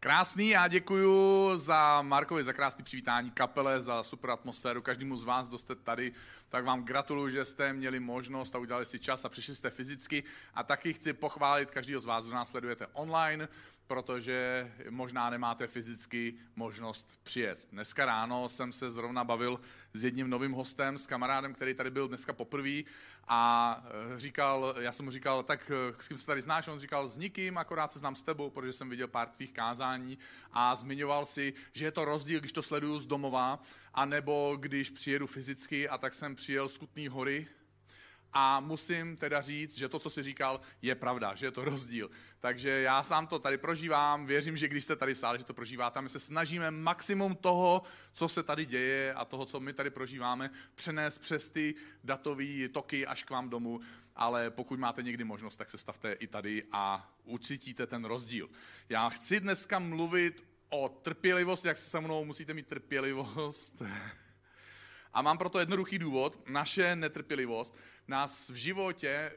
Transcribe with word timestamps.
Krásný, 0.00 0.48
já 0.48 0.68
děkuji 0.68 1.58
za 1.58 2.02
Markovi, 2.02 2.44
za 2.44 2.52
krásný 2.52 2.84
přivítání 2.84 3.30
kapele, 3.30 3.80
za 3.80 4.02
super 4.02 4.30
atmosféru. 4.30 4.82
Každému 4.82 5.16
z 5.16 5.24
vás, 5.24 5.48
kdo 5.48 5.58
jste 5.58 5.74
tady, 5.74 6.12
tak 6.48 6.64
vám 6.64 6.84
gratuluju, 6.84 7.30
že 7.30 7.44
jste 7.44 7.72
měli 7.72 8.00
možnost 8.00 8.54
a 8.54 8.58
udělali 8.58 8.86
si 8.86 8.98
čas 8.98 9.24
a 9.24 9.28
přišli 9.28 9.56
jste 9.56 9.70
fyzicky. 9.70 10.24
A 10.54 10.62
taky 10.62 10.92
chci 10.92 11.12
pochválit 11.12 11.70
každého 11.70 12.00
z 12.00 12.04
vás, 12.04 12.26
kdo 12.26 12.34
nás 12.34 12.50
sledujete 12.50 12.86
online, 12.92 13.48
protože 13.88 14.72
možná 14.90 15.30
nemáte 15.30 15.66
fyzicky 15.66 16.34
možnost 16.56 17.20
přijet. 17.22 17.68
Dneska 17.72 18.06
ráno 18.06 18.48
jsem 18.48 18.72
se 18.72 18.90
zrovna 18.90 19.24
bavil 19.24 19.60
s 19.92 20.04
jedním 20.04 20.30
novým 20.30 20.52
hostem, 20.52 20.98
s 20.98 21.06
kamarádem, 21.06 21.54
který 21.54 21.74
tady 21.74 21.90
byl 21.90 22.08
dneska 22.08 22.32
poprvé 22.32 22.82
a 23.28 23.82
eh, 23.84 24.20
říkal, 24.20 24.74
já 24.80 24.92
jsem 24.92 25.04
mu 25.04 25.10
říkal, 25.10 25.42
tak 25.42 25.70
eh, 25.70 26.02
s 26.02 26.08
kým 26.08 26.18
se 26.18 26.26
tady 26.26 26.42
znáš? 26.42 26.68
On 26.68 26.78
říkal, 26.78 27.08
s 27.08 27.16
nikým, 27.16 27.58
akorát 27.58 27.92
se 27.92 27.98
znám 27.98 28.16
s 28.16 28.22
tebou, 28.22 28.50
protože 28.50 28.72
jsem 28.72 28.90
viděl 28.90 29.08
pár 29.08 29.28
tvých 29.28 29.52
kázání 29.52 30.18
a 30.52 30.76
zmiňoval 30.76 31.26
si, 31.26 31.54
že 31.72 31.84
je 31.84 31.92
to 31.92 32.04
rozdíl, 32.04 32.40
když 32.40 32.52
to 32.52 32.62
sleduju 32.62 32.98
z 32.98 33.06
domova, 33.06 33.62
anebo 33.94 34.56
když 34.60 34.90
přijedu 34.90 35.26
fyzicky 35.26 35.88
a 35.88 35.98
tak 35.98 36.14
jsem 36.14 36.36
přijel 36.36 36.68
z 36.68 36.78
Kutný 36.78 37.08
hory, 37.08 37.46
a 38.32 38.60
musím 38.60 39.16
teda 39.16 39.40
říct, 39.40 39.78
že 39.78 39.88
to, 39.88 39.98
co 39.98 40.10
jsi 40.10 40.22
říkal, 40.22 40.60
je 40.82 40.94
pravda, 40.94 41.34
že 41.34 41.46
je 41.46 41.50
to 41.50 41.64
rozdíl. 41.64 42.10
Takže 42.40 42.68
já 42.68 43.02
sám 43.02 43.26
to 43.26 43.38
tady 43.38 43.58
prožívám, 43.58 44.26
věřím, 44.26 44.56
že 44.56 44.68
když 44.68 44.84
jste 44.84 44.96
tady 44.96 45.14
v 45.14 45.18
sále, 45.18 45.38
že 45.38 45.44
to 45.44 45.54
prožíváte. 45.54 46.02
My 46.02 46.08
se 46.08 46.18
snažíme 46.18 46.70
maximum 46.70 47.34
toho, 47.34 47.82
co 48.12 48.28
se 48.28 48.42
tady 48.42 48.66
děje 48.66 49.14
a 49.14 49.24
toho, 49.24 49.46
co 49.46 49.60
my 49.60 49.72
tady 49.72 49.90
prožíváme, 49.90 50.50
přenést 50.74 51.18
přes 51.18 51.50
ty 51.50 51.74
datové 52.04 52.68
toky 52.68 53.06
až 53.06 53.24
k 53.24 53.30
vám 53.30 53.50
domů. 53.50 53.80
Ale 54.16 54.50
pokud 54.50 54.78
máte 54.78 55.02
někdy 55.02 55.24
možnost, 55.24 55.56
tak 55.56 55.70
se 55.70 55.78
stavte 55.78 56.12
i 56.12 56.26
tady 56.26 56.64
a 56.72 57.12
ucítíte 57.24 57.86
ten 57.86 58.04
rozdíl. 58.04 58.48
Já 58.88 59.08
chci 59.08 59.40
dneska 59.40 59.78
mluvit 59.78 60.44
o 60.68 60.88
trpělivosti, 60.88 61.68
jak 61.68 61.76
se 61.76 61.90
se 61.90 62.00
mnou 62.00 62.24
musíte 62.24 62.54
mít 62.54 62.66
trpělivost. 62.66 63.82
A 65.18 65.22
mám 65.22 65.38
proto 65.38 65.58
jednoduchý 65.58 65.98
důvod. 65.98 66.40
Naše 66.48 66.96
netrpělivost 66.96 67.76
nás 68.08 68.50
v 68.50 68.54
životě 68.54 69.32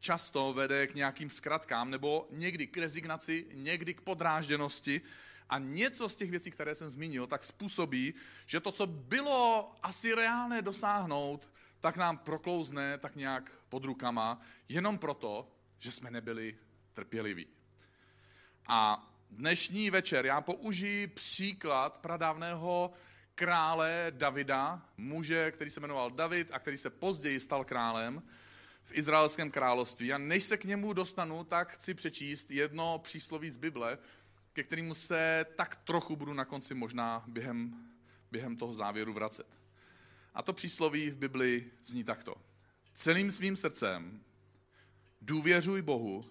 často 0.00 0.52
vede 0.52 0.86
k 0.86 0.94
nějakým 0.94 1.30
zkratkám, 1.30 1.90
nebo 1.90 2.28
někdy 2.30 2.66
k 2.66 2.76
rezignaci, 2.76 3.46
někdy 3.52 3.94
k 3.94 4.00
podrážděnosti. 4.00 5.00
A 5.48 5.58
něco 5.58 6.08
z 6.08 6.16
těch 6.16 6.30
věcí, 6.30 6.50
které 6.50 6.74
jsem 6.74 6.90
zmínil, 6.90 7.26
tak 7.26 7.42
způsobí, 7.42 8.14
že 8.46 8.60
to, 8.60 8.72
co 8.72 8.86
bylo 8.86 9.72
asi 9.82 10.14
reálné 10.14 10.62
dosáhnout, 10.62 11.50
tak 11.80 11.96
nám 11.96 12.18
proklouzne 12.18 12.98
tak 12.98 13.16
nějak 13.16 13.52
pod 13.68 13.84
rukama, 13.84 14.40
jenom 14.68 14.98
proto, 14.98 15.52
že 15.78 15.92
jsme 15.92 16.10
nebyli 16.10 16.58
trpěliví. 16.94 17.46
A 18.66 19.10
dnešní 19.30 19.90
večer 19.90 20.26
já 20.26 20.40
použiji 20.40 21.06
příklad 21.06 21.98
pradávného 21.98 22.92
krále 23.40 24.06
Davida, 24.10 24.82
muže, 24.96 25.50
který 25.50 25.70
se 25.70 25.80
jmenoval 25.80 26.10
David 26.10 26.48
a 26.52 26.58
který 26.58 26.76
se 26.76 26.90
později 26.90 27.40
stal 27.40 27.64
králem 27.64 28.22
v 28.84 28.92
izraelském 28.94 29.50
království. 29.50 30.12
A 30.12 30.18
než 30.18 30.44
se 30.44 30.56
k 30.56 30.64
němu 30.64 30.92
dostanu, 30.92 31.44
tak 31.44 31.72
chci 31.72 31.94
přečíst 31.94 32.50
jedno 32.50 32.98
přísloví 32.98 33.50
z 33.50 33.56
Bible, 33.56 33.98
ke 34.52 34.62
kterému 34.62 34.94
se 34.94 35.46
tak 35.56 35.76
trochu 35.76 36.16
budu 36.16 36.34
na 36.34 36.44
konci 36.44 36.74
možná 36.74 37.24
během, 37.26 37.74
během 38.30 38.56
toho 38.56 38.74
závěru 38.74 39.12
vracet. 39.12 39.46
A 40.34 40.42
to 40.42 40.52
přísloví 40.52 41.10
v 41.10 41.16
Bibli 41.16 41.70
zní 41.82 42.04
takto. 42.04 42.34
Celým 42.94 43.30
svým 43.30 43.56
srdcem 43.56 44.20
důvěřuj 45.20 45.82
Bohu, 45.82 46.24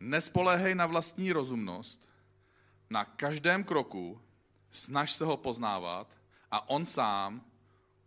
nespoléhej 0.00 0.74
na 0.74 0.86
vlastní 0.86 1.32
rozumnost, 1.32 2.08
na 2.90 3.04
každém 3.04 3.64
kroku 3.64 4.20
snaž 4.70 5.12
se 5.12 5.24
ho 5.24 5.36
poznávat 5.36 6.16
a 6.50 6.68
on 6.68 6.86
sám 6.86 7.44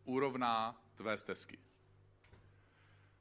urovná 0.05 0.81
tvé 0.95 1.17
stezky. 1.17 1.57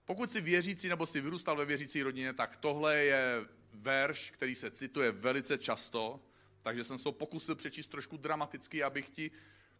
Pokud 0.04 0.30
jsi 0.30 0.40
věřící 0.40 0.88
nebo 0.88 1.06
si 1.06 1.20
vyrůstal 1.20 1.56
ve 1.56 1.64
věřící 1.64 2.02
rodině, 2.02 2.32
tak 2.32 2.56
tohle 2.56 3.04
je 3.04 3.46
verš, 3.72 4.30
který 4.30 4.54
se 4.54 4.70
cituje 4.70 5.12
velice 5.12 5.58
často, 5.58 6.20
takže 6.62 6.84
jsem 6.84 6.98
se 6.98 7.08
ho 7.08 7.12
pokusil 7.12 7.54
přečíst 7.54 7.88
trošku 7.88 8.16
dramaticky, 8.16 8.82
abych 8.82 9.10
ti 9.10 9.30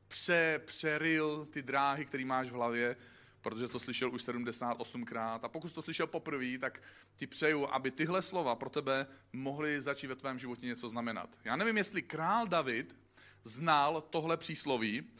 pře, 0.09 0.61
přeryl 0.65 1.47
ty 1.51 1.63
dráhy, 1.63 2.05
které 2.05 2.25
máš 2.25 2.51
v 2.51 2.55
hlavě, 2.55 2.97
protože 3.41 3.69
to 3.69 3.81
slyšel 3.81 4.15
už 4.15 4.29
78krát. 4.29 5.41
A 5.43 5.49
pokud 5.49 5.73
to 5.73 5.83
slyšel 5.83 6.07
poprvé, 6.07 6.59
tak 6.59 6.83
ti 7.17 7.27
přeju, 7.27 7.67
aby 7.67 7.91
tyhle 7.91 8.23
slova 8.23 8.55
pro 8.55 8.71
tebe 8.71 9.07
mohly 9.33 9.81
začít 9.81 10.07
ve 10.07 10.17
tvém 10.17 10.39
životě 10.39 10.67
něco 10.67 10.89
znamenat. 10.89 11.39
Já 11.45 11.57
nevím, 11.57 11.77
jestli 11.77 12.03
král 12.03 12.47
David 12.47 12.97
znal 13.45 14.01
tohle 14.01 14.37
přísloví, 14.37 15.11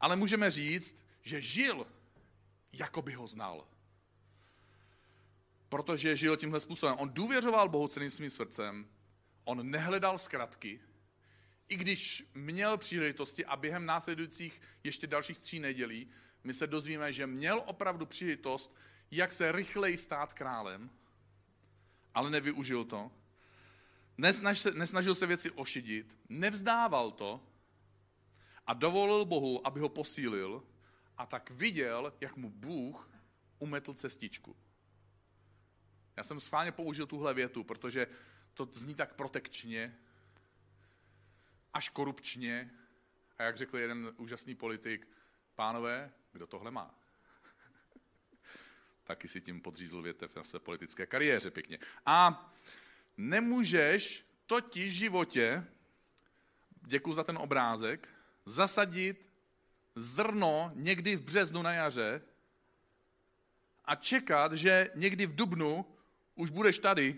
ale 0.00 0.16
můžeme 0.16 0.50
říct, 0.50 1.04
že 1.22 1.40
žil, 1.40 1.86
jako 2.72 3.02
by 3.02 3.12
ho 3.12 3.26
znal. 3.26 3.68
Protože 5.68 6.16
žil 6.16 6.36
tímhle 6.36 6.60
způsobem. 6.60 6.96
On 6.98 7.10
důvěřoval 7.10 7.68
Bohu 7.68 7.88
celým 7.88 8.10
svým 8.10 8.30
srdcem, 8.30 8.88
on 9.44 9.70
nehledal 9.70 10.18
zkratky, 10.18 10.80
i 11.68 11.76
když 11.76 12.24
měl 12.34 12.78
příležitosti 12.78 13.44
a 13.44 13.56
během 13.56 13.86
následujících 13.86 14.62
ještě 14.84 15.06
dalších 15.06 15.38
tří 15.38 15.60
nedělí, 15.60 16.10
my 16.44 16.54
se 16.54 16.66
dozvíme, 16.66 17.12
že 17.12 17.26
měl 17.26 17.62
opravdu 17.66 18.06
příležitost, 18.06 18.74
jak 19.10 19.32
se 19.32 19.52
rychleji 19.52 19.98
stát 19.98 20.34
králem, 20.34 20.90
ale 22.14 22.30
nevyužil 22.30 22.84
to. 22.84 23.10
Nesnažil 24.74 25.14
se 25.14 25.26
věci 25.26 25.50
ošidit, 25.50 26.16
nevzdával 26.28 27.10
to, 27.10 27.46
a 28.66 28.72
dovolil 28.74 29.24
Bohu, 29.24 29.66
aby 29.66 29.80
ho 29.80 29.88
posílil 29.88 30.62
a 31.18 31.26
tak 31.26 31.50
viděl, 31.50 32.12
jak 32.20 32.36
mu 32.36 32.50
Bůh 32.50 33.10
umetl 33.58 33.94
cestičku. 33.94 34.56
Já 36.16 36.22
jsem 36.22 36.40
schválně 36.40 36.72
použil 36.72 37.06
tuhle 37.06 37.34
větu, 37.34 37.64
protože 37.64 38.06
to 38.54 38.68
zní 38.72 38.94
tak 38.94 39.14
protekčně, 39.14 39.98
až 41.72 41.88
korupčně. 41.88 42.70
A 43.38 43.42
jak 43.42 43.56
řekl 43.56 43.78
jeden 43.78 44.12
úžasný 44.16 44.54
politik, 44.54 45.08
pánové, 45.54 46.12
kdo 46.32 46.46
tohle 46.46 46.70
má? 46.70 46.94
Taky 49.04 49.28
si 49.28 49.40
tím 49.40 49.60
podřízl 49.60 50.02
větev 50.02 50.36
na 50.36 50.44
své 50.44 50.58
politické 50.58 51.06
kariéře 51.06 51.50
pěkně. 51.50 51.78
A 52.06 52.52
nemůžeš 53.16 54.26
totiž 54.46 54.92
v 54.92 54.96
životě, 54.96 55.66
děkuji 56.82 57.14
za 57.14 57.24
ten 57.24 57.38
obrázek, 57.38 58.13
zasadit 58.46 59.26
zrno 59.94 60.72
někdy 60.74 61.16
v 61.16 61.22
březnu 61.22 61.62
na 61.62 61.72
jaře 61.72 62.22
a 63.84 63.94
čekat, 63.94 64.52
že 64.52 64.90
někdy 64.94 65.26
v 65.26 65.34
dubnu 65.34 65.86
už 66.34 66.50
budeš 66.50 66.78
tady 66.78 67.16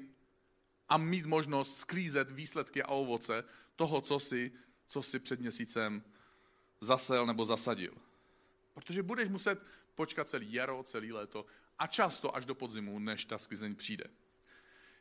a 0.89 0.99
mít 0.99 1.27
možnost 1.27 1.79
sklízet 1.79 2.31
výsledky 2.31 2.83
a 2.83 2.89
ovoce 2.89 3.45
toho, 3.77 4.01
co 4.01 4.21
si, 4.21 4.53
co 4.87 5.03
si 5.03 5.19
před 5.19 5.41
měsícem 5.41 6.05
zasel 6.81 7.27
nebo 7.27 7.45
zasadil. 7.45 7.95
Protože 8.75 9.03
budeš 9.03 9.29
muset 9.29 9.63
počkat 9.95 10.29
celý 10.29 10.53
jaro, 10.53 10.83
celý 10.83 11.13
léto 11.13 11.47
a 11.79 11.87
často 11.87 12.37
až 12.37 12.45
do 12.45 12.55
podzimu, 12.55 12.99
než 12.99 13.25
ta 13.25 13.39
sklizeň 13.39 13.75
přijde. 13.75 14.05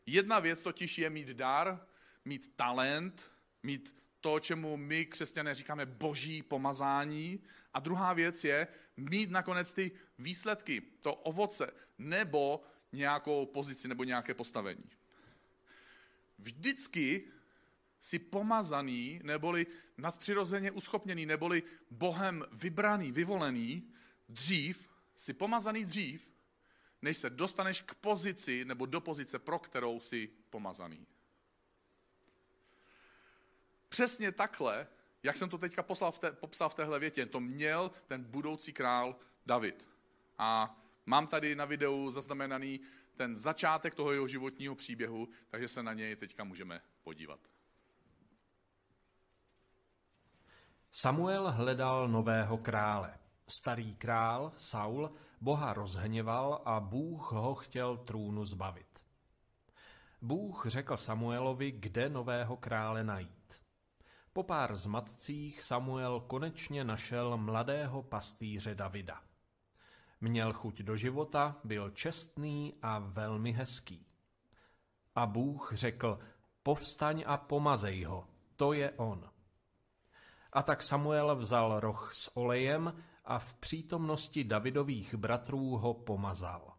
Jedna 0.05 0.39
věc 0.39 0.61
totiž 0.61 0.97
je 0.97 1.09
mít 1.09 1.27
dar, 1.27 1.87
mít 2.25 2.51
talent, 2.55 3.31
mít 3.63 3.95
to, 4.25 4.39
čemu 4.39 4.77
my 4.77 5.05
křesťané 5.05 5.55
říkáme 5.55 5.85
boží 5.85 6.43
pomazání. 6.43 7.39
A 7.73 7.79
druhá 7.79 8.13
věc 8.13 8.43
je 8.43 8.67
mít 8.97 9.29
nakonec 9.29 9.73
ty 9.73 9.91
výsledky, 10.19 10.81
to 10.81 11.13
ovoce, 11.13 11.71
nebo 11.97 12.63
nějakou 12.91 13.45
pozici, 13.45 13.87
nebo 13.87 14.03
nějaké 14.03 14.33
postavení. 14.33 14.83
Vždycky 16.39 17.23
si 18.01 18.19
pomazaný, 18.19 19.19
neboli 19.23 19.67
nadpřirozeně 19.97 20.71
uschopněný, 20.71 21.25
neboli 21.25 21.63
Bohem 21.91 22.43
vybraný, 22.51 23.11
vyvolený, 23.11 23.93
dřív, 24.29 24.87
si 25.15 25.33
pomazaný 25.33 25.85
dřív, 25.85 26.33
než 27.01 27.17
se 27.17 27.29
dostaneš 27.29 27.81
k 27.81 27.95
pozici 27.95 28.65
nebo 28.65 28.85
do 28.85 29.01
pozice, 29.01 29.39
pro 29.39 29.59
kterou 29.59 29.99
si 29.99 30.29
pomazaný. 30.49 31.07
Přesně 33.95 34.31
takhle, 34.31 34.87
jak 35.23 35.35
jsem 35.35 35.49
to 35.49 35.57
teďka 35.57 35.83
poslal 35.83 36.11
v 36.11 36.19
té, 36.19 36.31
popsal 36.31 36.69
v 36.69 36.73
téhle 36.73 36.99
větě, 36.99 37.25
to 37.25 37.39
měl 37.39 37.91
ten 38.07 38.23
budoucí 38.23 38.73
král 38.73 39.15
David. 39.45 39.87
A 40.37 40.77
mám 41.05 41.27
tady 41.27 41.55
na 41.55 41.65
videu 41.65 42.11
zaznamenaný 42.11 42.79
ten 43.15 43.35
začátek 43.35 43.95
toho 43.95 44.11
jeho 44.11 44.27
životního 44.27 44.75
příběhu, 44.75 45.29
takže 45.49 45.67
se 45.67 45.83
na 45.83 45.93
něj 45.93 46.15
teďka 46.15 46.43
můžeme 46.43 46.81
podívat. 47.03 47.39
Samuel 50.91 51.51
hledal 51.51 52.07
nového 52.07 52.57
krále. 52.57 53.17
Starý 53.47 53.95
král, 53.95 54.51
Saul, 54.57 55.15
Boha 55.41 55.73
rozhněval 55.73 56.61
a 56.65 56.79
Bůh 56.79 57.31
ho 57.31 57.55
chtěl 57.55 57.97
trůnu 57.97 58.45
zbavit. 58.45 59.03
Bůh 60.21 60.65
řekl 60.67 60.97
Samuelovi, 60.97 61.71
kde 61.71 62.09
nového 62.09 62.57
krále 62.57 63.03
najít. 63.03 63.34
Po 64.35 64.43
pár 64.43 64.75
zmatcích 64.75 65.63
Samuel 65.63 66.19
konečně 66.19 66.83
našel 66.83 67.37
mladého 67.37 68.03
pastýře 68.03 68.75
Davida. 68.75 69.21
Měl 70.21 70.53
chuť 70.53 70.81
do 70.81 70.97
života, 70.97 71.59
byl 71.63 71.89
čestný 71.89 72.73
a 72.81 72.99
velmi 72.99 73.51
hezký. 73.51 74.07
A 75.15 75.25
Bůh 75.25 75.71
řekl, 75.73 76.19
povstaň 76.63 77.23
a 77.27 77.37
pomazej 77.37 78.03
ho, 78.03 78.27
to 78.55 78.73
je 78.73 78.91
on. 78.91 79.29
A 80.53 80.63
tak 80.63 80.83
Samuel 80.83 81.35
vzal 81.35 81.79
roh 81.79 82.11
s 82.15 82.37
olejem 82.37 83.03
a 83.25 83.39
v 83.39 83.55
přítomnosti 83.55 84.43
Davidových 84.43 85.15
bratrů 85.15 85.77
ho 85.77 85.93
pomazal. 85.93 86.73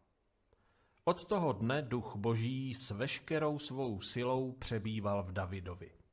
Od 1.05 1.25
toho 1.25 1.53
dne 1.53 1.83
duch 1.83 2.17
boží 2.17 2.75
s 2.75 2.91
veškerou 2.91 3.59
svou 3.59 4.01
silou 4.01 4.53
přebýval 4.53 5.23
v 5.23 5.33
Davidovi. 5.33 6.06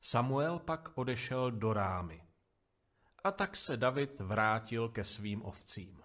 Samuel 0.00 0.58
pak 0.58 0.98
odešel 0.98 1.50
do 1.50 1.72
Rámy. 1.72 2.22
A 3.24 3.30
tak 3.30 3.56
se 3.56 3.76
David 3.76 4.20
vrátil 4.20 4.88
ke 4.88 5.04
svým 5.04 5.44
ovcím. 5.44 6.02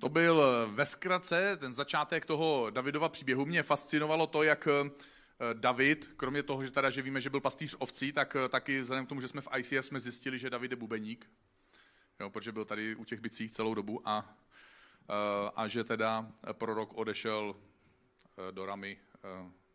To 0.00 0.08
byl 0.08 0.42
ve 0.74 0.86
zkratce 0.86 1.56
ten 1.56 1.74
začátek 1.74 2.26
toho 2.26 2.70
Davidova 2.70 3.08
příběhu. 3.08 3.46
Mě 3.46 3.62
fascinovalo 3.62 4.26
to, 4.26 4.42
jak 4.42 4.68
eh, 4.68 4.90
David, 5.52 6.10
kromě 6.16 6.42
toho, 6.42 6.64
že 6.64 6.70
teda, 6.70 6.90
že 6.90 7.02
víme, 7.02 7.20
že 7.20 7.30
byl 7.30 7.40
pastýř 7.40 7.76
ovcí, 7.78 8.12
tak 8.12 8.36
eh, 8.36 8.48
taky 8.48 8.80
vzhledem 8.80 9.06
k 9.06 9.08
tomu, 9.08 9.20
že 9.20 9.28
jsme 9.28 9.40
v 9.40 9.48
ICS, 9.58 9.86
jsme 9.86 10.00
zjistili, 10.00 10.38
že 10.38 10.50
David 10.50 10.70
je 10.70 10.76
bubeník, 10.76 11.30
jo, 12.20 12.30
protože 12.30 12.52
byl 12.52 12.64
tady 12.64 12.94
u 12.94 13.04
těch 13.04 13.20
bicích 13.20 13.50
celou 13.50 13.74
dobu 13.74 14.08
a, 14.08 14.36
eh, 15.08 15.50
a 15.56 15.68
že 15.68 15.84
teda 15.84 16.32
prorok 16.52 16.94
odešel 16.94 17.56
do 18.50 18.66
Ramy, 18.66 18.98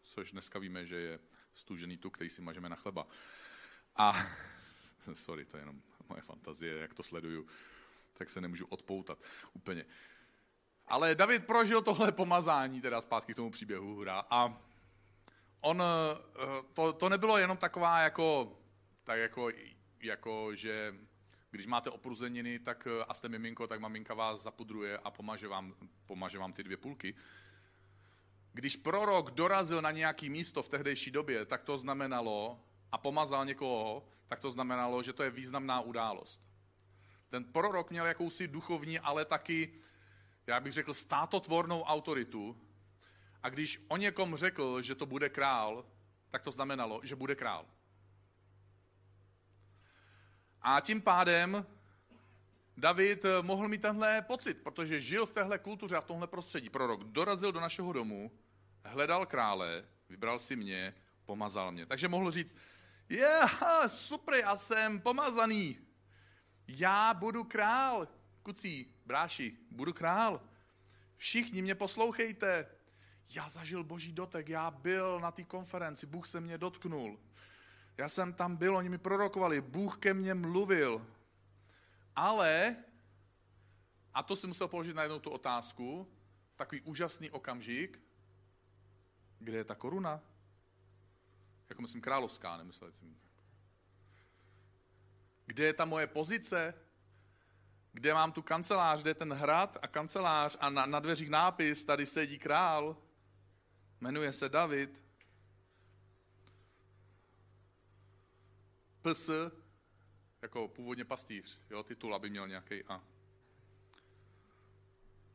což 0.04 0.32
dneska 0.32 0.60
víme, 0.60 0.86
že 0.86 0.96
je 0.96 1.20
stužený 1.54 1.98
tuk, 1.98 2.16
který 2.16 2.30
si 2.30 2.42
mažeme 2.42 2.70
na 2.70 2.76
chleba. 2.76 3.08
A, 3.96 4.14
sorry, 5.14 5.46
to 5.46 5.58
je 5.58 5.62
jenom 5.62 5.82
moje 6.10 6.22
fantazie, 6.22 6.78
jak 6.78 6.94
to 6.94 7.04
sleduju, 7.04 7.48
tak 8.14 8.30
se 8.30 8.42
nemůžu 8.42 8.66
odpoutat 8.66 9.20
úplně. 9.54 9.86
Ale 10.88 11.16
David 11.16 11.46
prožil 11.46 11.82
tohle 11.82 12.12
pomazání, 12.12 12.82
teda 12.82 13.02
zpátky 13.02 13.34
k 13.34 13.36
tomu 13.36 13.52
příběhu, 13.52 13.96
hurá. 13.96 14.26
A 14.30 14.62
on, 15.62 15.84
eh, 15.84 16.46
to, 16.74 16.94
to 16.94 17.10
nebylo 17.10 17.38
jenom 17.38 17.58
taková 17.58 18.00
jako, 18.00 18.58
tak 19.04 19.20
jako, 19.20 19.50
jako, 20.00 20.56
že 20.56 20.96
když 21.52 21.68
máte 21.68 21.90
opruzeniny 21.90 22.60
tak, 22.60 22.88
eh, 22.88 23.06
a 23.08 23.14
jste 23.14 23.30
miminko, 23.30 23.68
tak 23.68 23.80
maminka 23.80 24.14
vás 24.14 24.42
zapudruje 24.42 24.98
a 24.98 25.12
pomaže 25.12 25.48
vám, 25.48 25.76
pomaže 26.06 26.40
vám 26.40 26.54
ty 26.54 26.64
dvě 26.64 26.78
půlky. 26.78 27.16
Když 28.54 28.76
prorok 28.76 29.32
dorazil 29.32 29.82
na 29.82 29.92
nějaký 29.92 30.30
místo 30.30 30.64
v 30.64 30.70
tehdejší 30.70 31.12
době, 31.12 31.46
tak 31.46 31.64
to 31.64 31.78
znamenalo, 31.78 32.60
a 32.92 32.98
pomazal 32.98 33.46
někoho, 33.46 34.06
tak 34.28 34.40
to 34.40 34.52
znamenalo, 34.52 35.04
že 35.04 35.14
to 35.14 35.24
je 35.24 35.30
významná 35.30 35.82
událost. 35.82 36.42
Ten 37.30 37.44
prorok 37.44 37.92
měl 37.92 38.06
jakousi 38.06 38.48
duchovní, 38.48 39.00
ale 39.00 39.26
taky 39.26 39.74
já 40.48 40.60
bych 40.60 40.74
řekl, 40.74 40.94
státotvornou 40.94 41.84
autoritu. 41.84 42.58
A 43.44 43.50
když 43.50 43.86
o 43.88 43.98
někom 43.98 44.36
řekl, 44.36 44.82
že 44.82 44.96
to 44.96 45.06
bude 45.06 45.30
král, 45.30 45.86
tak 46.30 46.42
to 46.42 46.52
znamenalo, 46.52 47.00
že 47.04 47.16
bude 47.16 47.36
král. 47.36 47.66
A 50.62 50.80
tím 50.80 51.02
pádem 51.02 51.66
David 52.78 53.26
mohl 53.42 53.68
mít 53.68 53.82
tenhle 53.82 54.22
pocit, 54.22 54.64
protože 54.64 55.02
žil 55.02 55.26
v 55.26 55.32
téhle 55.32 55.60
kultuře 55.60 55.96
a 55.96 56.02
v 56.02 56.06
tomhle 56.06 56.28
prostředí. 56.28 56.70
Prorok 56.70 57.04
dorazil 57.04 57.52
do 57.52 57.60
našeho 57.60 57.94
domu, 57.94 58.32
hledal 58.84 59.26
krále, 59.26 59.86
vybral 60.10 60.40
si 60.40 60.56
mě, 60.56 60.94
pomazal 61.26 61.72
mě. 61.72 61.86
Takže 61.86 62.08
mohl 62.08 62.32
říct, 62.32 62.56
je, 63.10 63.18
yeah, 63.18 63.88
super, 63.88 64.36
já 64.36 64.58
jsem 64.58 65.00
pomazaný. 65.00 65.78
Já 66.68 67.14
budu 67.14 67.44
král, 67.44 68.08
kucí, 68.44 68.96
bráši, 69.06 69.58
budu 69.72 69.94
král. 69.94 70.42
Všichni 71.18 71.62
mě 71.62 71.76
poslouchejte. 71.76 72.68
Já 73.30 73.50
zažil 73.50 73.84
boží 73.84 74.12
dotek, 74.12 74.50
já 74.50 74.72
byl 74.72 75.20
na 75.20 75.32
té 75.32 75.44
konferenci, 75.44 76.06
Bůh 76.06 76.28
se 76.28 76.42
mě 76.42 76.58
dotknul. 76.58 77.20
Já 77.98 78.10
jsem 78.10 78.34
tam 78.34 78.56
byl, 78.56 78.78
oni 78.78 78.90
mi 78.90 78.98
prorokovali, 78.98 79.62
Bůh 79.62 79.98
ke 79.98 80.14
mně 80.14 80.34
mluvil. 80.34 81.08
Ale, 82.16 82.76
a 84.14 84.24
to 84.24 84.36
si 84.36 84.48
musel 84.48 84.68
položit 84.68 84.96
najednou 84.96 85.20
tu 85.20 85.30
otázku, 85.30 86.08
takový 86.56 86.82
úžasný 86.82 87.32
okamžik, 87.32 88.00
kde 89.40 89.58
je 89.58 89.64
ta 89.64 89.76
koruna? 89.76 90.22
Jako 91.70 91.82
myslím 91.82 92.02
královská, 92.02 92.58
nemyslel 92.58 92.92
jsem. 92.92 93.16
Kde 95.46 95.64
je 95.64 95.74
ta 95.74 95.86
moje 95.86 96.08
pozice? 96.08 96.74
kde 97.94 98.14
mám 98.14 98.32
tu 98.32 98.42
kancelář, 98.42 99.02
kde 99.02 99.10
je 99.10 99.16
ten 99.16 99.34
hrad 99.34 99.78
a 99.82 99.88
kancelář 99.88 100.58
a 100.60 100.70
na, 100.70 100.86
na 100.86 101.00
dveřích 101.00 101.30
nápis, 101.30 101.84
tady 101.84 102.06
sedí 102.06 102.40
král, 102.40 102.98
jmenuje 104.02 104.34
se 104.34 104.50
David. 104.50 105.04
PS, 109.02 109.30
jako 110.44 110.68
původně 110.68 111.06
pastýř, 111.06 111.60
jo, 111.70 111.84
titul, 111.84 112.16
aby 112.16 112.30
měl 112.30 112.48
nějaký 112.48 112.84
A. 112.84 113.04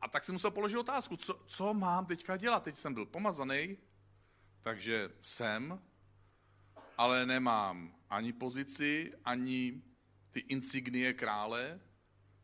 A 0.01 0.07
tak 0.07 0.23
si 0.23 0.31
musel 0.31 0.51
položit 0.51 0.77
otázku, 0.77 1.17
co, 1.17 1.43
co 1.45 1.73
mám 1.73 2.05
teďka 2.05 2.37
dělat? 2.37 2.63
Teď 2.63 2.75
jsem 2.75 2.93
byl 2.93 3.05
pomazaný, 3.05 3.77
takže 4.61 5.09
jsem, 5.21 5.81
ale 6.97 7.25
nemám 7.25 7.95
ani 8.09 8.33
pozici, 8.33 9.13
ani 9.25 9.83
ty 10.31 10.39
insignie 10.39 11.13
krále, 11.13 11.79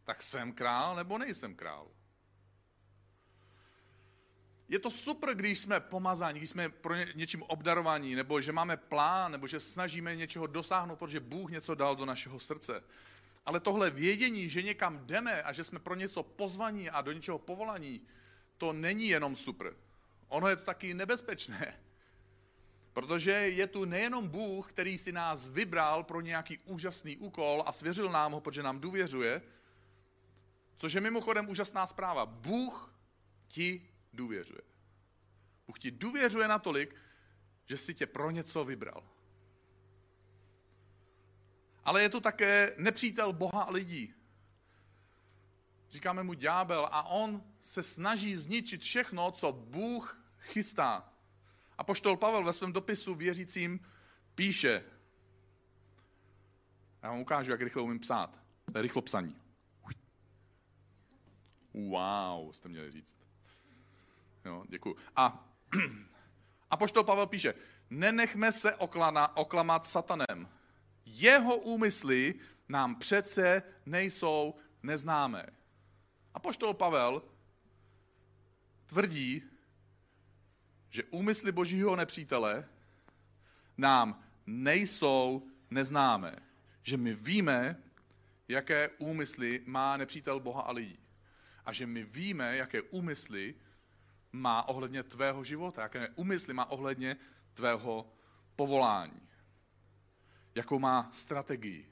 tak 0.03 0.21
jsem 0.21 0.53
král 0.53 0.95
nebo 0.95 1.17
nejsem 1.17 1.55
král? 1.55 1.94
Je 4.69 4.79
to 4.79 4.91
super, 4.91 5.35
když 5.35 5.59
jsme 5.59 5.79
pomazáni, 5.79 6.39
když 6.39 6.49
jsme 6.49 6.69
pro 6.69 6.95
ně, 6.95 7.07
něčím 7.15 7.43
obdarovaní, 7.43 8.15
nebo 8.15 8.41
že 8.41 8.51
máme 8.51 8.77
plán, 8.77 9.31
nebo 9.31 9.47
že 9.47 9.59
snažíme 9.59 10.15
něčeho 10.15 10.47
dosáhnout, 10.47 10.95
protože 10.95 11.19
Bůh 11.19 11.51
něco 11.51 11.75
dal 11.75 11.95
do 11.95 12.05
našeho 12.05 12.39
srdce. 12.39 12.83
Ale 13.45 13.59
tohle 13.59 13.89
vědění, 13.89 14.49
že 14.49 14.61
někam 14.61 15.05
jdeme 15.05 15.43
a 15.43 15.53
že 15.53 15.63
jsme 15.63 15.79
pro 15.79 15.95
něco 15.95 16.23
pozvaní 16.23 16.89
a 16.89 17.01
do 17.01 17.11
něčeho 17.11 17.39
povolaní, 17.39 18.01
to 18.57 18.73
není 18.73 19.07
jenom 19.07 19.35
super. 19.35 19.73
Ono 20.27 20.47
je 20.47 20.55
to 20.55 20.63
taky 20.63 20.93
nebezpečné. 20.93 21.79
Protože 22.93 23.31
je 23.31 23.67
tu 23.67 23.85
nejenom 23.85 24.27
Bůh, 24.27 24.69
který 24.69 24.97
si 24.97 25.11
nás 25.11 25.47
vybral 25.47 26.03
pro 26.03 26.21
nějaký 26.21 26.57
úžasný 26.57 27.17
úkol 27.17 27.63
a 27.65 27.71
svěřil 27.71 28.11
nám 28.11 28.31
ho, 28.31 28.41
protože 28.41 28.63
nám 28.63 28.79
důvěřuje, 28.79 29.41
Což 30.75 30.93
je 30.93 31.01
mimochodem 31.01 31.49
úžasná 31.49 31.87
zpráva. 31.87 32.25
Bůh 32.25 32.95
ti 33.47 33.89
důvěřuje. 34.15 34.61
Bůh 35.67 35.79
ti 35.79 35.91
důvěřuje 35.91 36.47
natolik, 36.47 36.95
že 37.65 37.77
si 37.77 37.93
tě 37.93 38.05
pro 38.05 38.31
něco 38.31 38.65
vybral. 38.65 39.03
Ale 41.83 42.01
je 42.01 42.09
tu 42.09 42.19
také 42.19 42.75
nepřítel 42.77 43.33
Boha 43.33 43.63
a 43.63 43.71
lidí. 43.71 44.13
Říkáme 45.89 46.23
mu 46.23 46.33
ďábel 46.33 46.89
a 46.91 47.03
on 47.03 47.43
se 47.59 47.83
snaží 47.83 48.35
zničit 48.35 48.81
všechno, 48.81 49.31
co 49.31 49.51
Bůh 49.51 50.19
chystá. 50.39 51.13
A 51.77 51.83
poštol 51.83 52.17
Pavel 52.17 52.43
ve 52.43 52.53
svém 52.53 52.73
dopisu 52.73 53.15
věřícím 53.15 53.79
píše, 54.35 54.83
já 57.03 57.09
vám 57.09 57.19
ukážu, 57.19 57.51
jak 57.51 57.61
rychle 57.61 57.81
umím 57.81 57.99
psát. 57.99 58.43
To 58.71 58.77
je 58.77 58.81
rychlo 58.81 59.01
psaní. 59.01 59.41
Wow, 61.73 62.51
jste 62.51 62.69
měli 62.69 62.91
říct. 62.91 63.24
Jo, 64.45 64.63
děkuju. 64.69 64.95
A, 65.15 65.49
a 66.69 66.77
poštol 66.77 67.03
Pavel 67.03 67.27
píše, 67.27 67.53
nenechme 67.89 68.51
se 68.51 68.75
oklana, 68.75 69.37
oklamat 69.37 69.85
satanem. 69.85 70.49
Jeho 71.05 71.57
úmysly 71.57 72.35
nám 72.69 72.95
přece 72.95 73.63
nejsou 73.85 74.55
neznámé. 74.83 75.45
A 76.33 76.39
poštol 76.39 76.73
Pavel 76.73 77.21
tvrdí, 78.85 79.43
že 80.89 81.03
úmysly 81.03 81.51
božího 81.51 81.95
nepřítele 81.95 82.69
nám 83.77 84.23
nejsou 84.45 85.47
neznámé. 85.69 86.35
Že 86.81 86.97
my 86.97 87.13
víme, 87.13 87.83
jaké 88.47 88.89
úmysly 88.97 89.61
má 89.65 89.97
nepřítel 89.97 90.39
Boha 90.39 90.61
a 90.61 90.71
lidí 90.71 91.05
a 91.65 91.71
že 91.71 91.85
my 91.85 92.03
víme, 92.03 92.57
jaké 92.57 92.81
úmysly 92.81 93.55
má 94.35 94.67
ohledně 94.67 95.03
tvého 95.03 95.43
života, 95.43 95.81
jaké 95.81 96.09
úmysly 96.15 96.53
má 96.53 96.65
ohledně 96.65 97.17
tvého 97.53 98.13
povolání. 98.55 99.21
Jakou 100.55 100.79
má 100.79 101.09
strategii. 101.11 101.91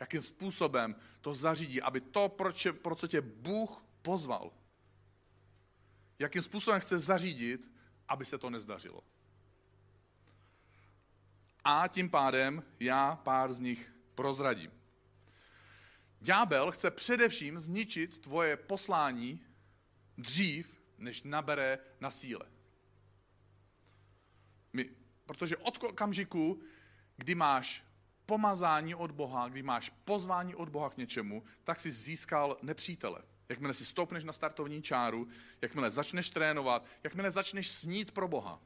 Jakým 0.00 0.22
způsobem 0.22 0.96
to 1.20 1.34
zařídí, 1.34 1.82
aby 1.82 2.00
to, 2.00 2.28
pro, 2.28 2.52
če, 2.52 2.72
pro 2.72 2.94
co 2.94 3.06
tě 3.06 3.20
Bůh 3.20 3.84
pozval, 4.02 4.52
jakým 6.18 6.42
způsobem 6.42 6.80
chce 6.80 6.98
zařídit, 6.98 7.70
aby 8.08 8.24
se 8.24 8.38
to 8.38 8.50
nezdařilo. 8.50 9.00
A 11.64 11.88
tím 11.88 12.10
pádem 12.10 12.62
já 12.80 13.16
pár 13.16 13.52
z 13.52 13.60
nich 13.60 13.92
prozradím. 14.14 14.70
Ďábel 16.20 16.70
chce 16.70 16.90
především 16.90 17.60
zničit 17.60 18.18
tvoje 18.18 18.56
poslání 18.56 19.44
dřív, 20.18 20.75
než 20.98 21.22
nabere 21.22 21.78
na 22.00 22.10
síle. 22.10 22.46
My, 24.72 24.90
protože 25.26 25.56
od 25.56 25.84
okamžiku, 25.84 26.62
kdy 27.16 27.34
máš 27.34 27.84
pomazání 28.26 28.94
od 28.94 29.10
Boha, 29.10 29.48
kdy 29.48 29.62
máš 29.62 29.90
pozvání 30.04 30.54
od 30.54 30.68
Boha 30.68 30.90
k 30.90 30.96
něčemu, 30.96 31.44
tak 31.64 31.80
si 31.80 31.90
získal 31.90 32.56
nepřítele. 32.62 33.22
Jakmile 33.48 33.74
si 33.74 33.84
stoupneš 33.84 34.24
na 34.24 34.32
startovní 34.32 34.82
čáru, 34.82 35.28
jakmile 35.62 35.90
začneš 35.90 36.30
trénovat, 36.30 36.86
jakmile 37.02 37.30
začneš 37.30 37.68
snít 37.68 38.12
pro 38.12 38.28
Boha, 38.28 38.60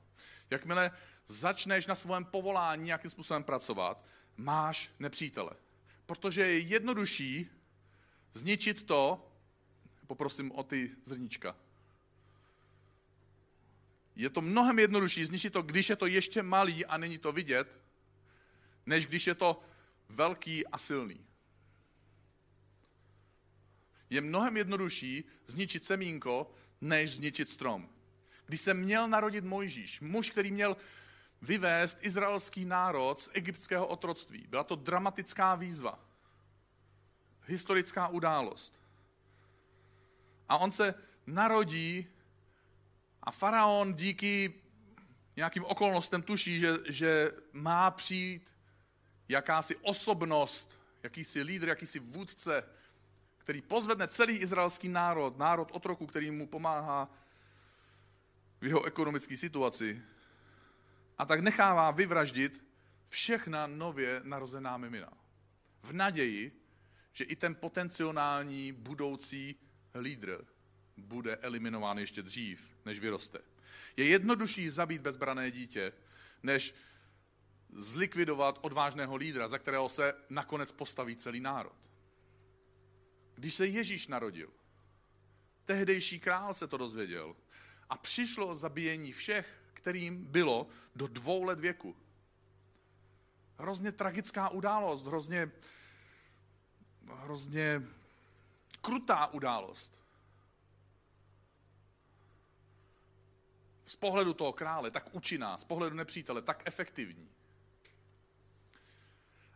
jakmile 0.51 0.91
začneš 1.27 1.87
na 1.87 1.95
svém 1.95 2.25
povolání 2.25 2.85
nějakým 2.85 3.11
způsobem 3.11 3.45
pracovat, 3.45 4.05
máš 4.37 4.91
nepřítele. 4.99 5.51
Protože 6.07 6.41
je 6.41 6.59
jednodušší 6.59 7.51
zničit 8.35 8.87
to, 8.87 9.33
poprosím 10.07 10.53
o 10.53 10.63
ty 10.63 10.91
zrníčka. 11.05 11.57
Je 14.21 14.31
to 14.31 14.41
mnohem 14.41 14.79
jednodušší 14.79 15.25
zničit 15.25 15.53
to, 15.53 15.63
když 15.63 15.91
je 15.91 15.97
to 15.97 16.07
ještě 16.07 16.43
malý 16.43 16.87
a 16.87 16.97
není 16.97 17.19
to 17.19 17.33
vidět, 17.33 17.79
než 18.87 19.07
když 19.07 19.27
je 19.27 19.35
to 19.35 19.63
velký 20.09 20.67
a 20.67 20.79
silný. 20.79 21.27
Je 24.11 24.21
mnohem 24.21 24.57
jednodušší 24.57 25.25
zničit 25.47 25.85
semínko, 25.85 26.51
než 26.81 27.15
zničit 27.15 27.49
strom. 27.49 27.89
Když 28.47 28.61
se 28.61 28.75
měl 28.75 29.09
narodit 29.09 29.45
Mojžíš, 29.45 30.01
muž, 30.01 30.31
který 30.31 30.51
měl 30.53 30.77
vyvést 31.43 31.99
izraelský 32.01 32.65
národ 32.65 33.21
z 33.21 33.29
egyptského 33.33 33.87
otroctví, 33.87 34.47
byla 34.49 34.65
to 34.65 34.77
dramatická 34.77 35.55
výzva, 35.55 36.05
historická 37.47 38.09
událost. 38.09 38.81
A 40.49 40.59
on 40.59 40.73
se 40.73 40.95
narodí 41.27 42.07
a 43.23 43.31
faraon 43.31 43.95
díky 43.95 44.55
nějakým 45.37 45.65
okolnostem 45.65 46.23
tuší, 46.23 46.61
že, 46.61 46.75
že 46.89 47.33
má 47.53 47.91
přijít 47.91 48.55
jakási 49.29 49.77
osobnost, 49.77 50.81
jakýsi 51.03 51.43
lídr, 51.43 51.69
jakýsi 51.69 51.99
vůdce, 51.99 52.65
který 53.39 53.63
pozvedne 53.63 54.09
celý 54.09 54.37
izraelský 54.37 54.89
národ, 54.89 55.39
národ 55.39 55.69
otroku, 55.73 56.07
který 56.07 56.31
mu 56.31 56.47
pomáhá 56.47 57.11
v 58.61 58.67
jeho 58.67 58.85
ekonomické 58.85 59.37
situaci. 59.37 60.03
A 61.19 61.25
tak 61.25 61.41
nechává 61.41 61.91
vyvraždit 61.91 62.65
všechna 63.09 63.67
nově 63.67 64.21
narozená 64.25 64.77
mimina. 64.77 65.13
V 65.83 65.93
naději, 65.93 66.61
že 67.13 67.25
i 67.25 67.37
ten 67.37 67.55
potenciální 67.55 68.73
budoucí 68.73 69.57
lídr 69.95 70.45
bude 71.01 71.37
eliminován 71.37 71.99
ještě 71.99 72.23
dřív, 72.23 72.77
než 72.85 73.01
vyroste. 73.01 73.39
Je 73.97 74.07
jednodušší 74.07 74.71
zabít 74.71 75.03
bezbrané 75.03 75.51
dítě, 75.51 75.93
než 76.43 76.75
zlikvidovat 77.73 78.59
odvážného 78.63 79.17
lídra, 79.17 79.49
za 79.49 79.59
kterého 79.59 79.89
se 79.89 80.15
nakonec 80.31 80.73
postaví 80.73 81.17
celý 81.17 81.41
národ. 81.41 81.77
Když 83.35 83.55
se 83.55 83.67
Ježíš 83.67 84.09
narodil, 84.09 84.51
tehdejší 85.65 86.21
král 86.21 86.55
se 86.55 86.67
to 86.67 86.77
dozvěděl 86.77 87.37
a 87.89 87.97
přišlo 87.97 88.57
zabíjení 88.57 89.13
všech, 89.13 89.63
kterým 89.73 90.25
bylo 90.25 90.69
do 90.97 91.07
dvou 91.07 91.45
let 91.45 91.61
věku. 91.61 91.97
Hrozně 93.59 93.93
tragická 93.93 94.49
událost, 94.49 95.07
hrozně, 95.07 95.51
hrozně 97.07 97.83
krutá 98.81 99.27
událost. 99.27 100.00
Z 103.91 103.97
pohledu 103.97 104.35
toho 104.35 104.53
krále 104.53 104.91
tak 104.91 105.15
účinná, 105.15 105.59
z 105.59 105.65
pohledu 105.65 105.97
nepřítele 105.97 106.43
tak 106.43 106.63
efektivní. 106.65 107.29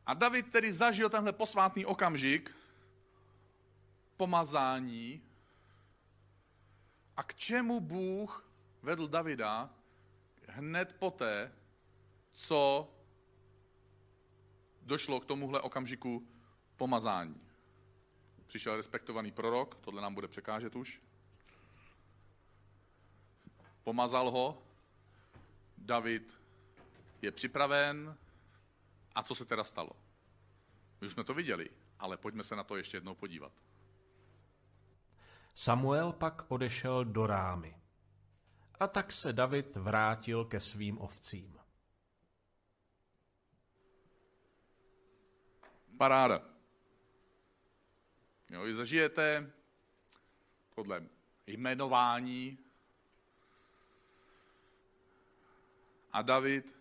A 0.07 0.15
David 0.15 0.53
tedy 0.53 0.73
zažil 0.73 1.11
tenhle 1.11 1.33
posvátný 1.33 1.87
okamžik 1.87 2.57
pomazání 4.17 5.23
a 7.17 7.23
k 7.23 7.35
čemu 7.35 7.81
Bůh 7.81 8.49
vedl 8.83 9.09
Davida 9.09 9.71
hned 10.49 10.97
poté, 10.99 11.53
co 12.33 12.91
došlo 14.83 15.21
k 15.21 15.27
tomuhle 15.27 15.61
okamžiku 15.61 16.29
pomazání. 16.77 17.41
Přišel 18.47 18.77
respektovaný 18.77 19.33
prorok, 19.33 19.75
tohle 19.75 20.03
nám 20.03 20.15
bude 20.15 20.29
překážet 20.29 20.77
už. 20.77 21.01
Pomazal 23.85 24.31
ho, 24.31 24.63
David 25.79 26.35
je 27.23 27.33
připraven, 27.33 28.19
a 29.15 29.23
co 29.23 29.35
se 29.35 29.45
teda 29.45 29.65
stalo? 29.65 29.91
My 31.01 31.07
už 31.07 31.13
jsme 31.13 31.25
to 31.25 31.35
viděli, 31.35 31.71
ale 31.99 32.17
pojďme 32.17 32.45
se 32.45 32.57
na 32.57 32.65
to 32.65 32.77
ještě 32.77 32.97
jednou 32.97 33.15
podívat. 33.15 33.53
Samuel 35.55 36.13
pak 36.13 36.45
odešel 36.49 37.05
do 37.05 37.27
Rámy. 37.27 37.77
A 38.81 38.87
tak 38.87 39.13
se 39.13 39.33
David 39.33 39.77
vrátil 39.77 40.45
ke 40.45 40.61
svým 40.61 41.01
ovcím. 41.01 41.61
Paráda. 45.99 46.43
Jo, 48.51 48.63
vy 48.63 48.75
zažijete 48.75 49.53
podle 50.75 51.07
jmenování 51.47 52.59
a 56.15 56.23
David 56.23 56.77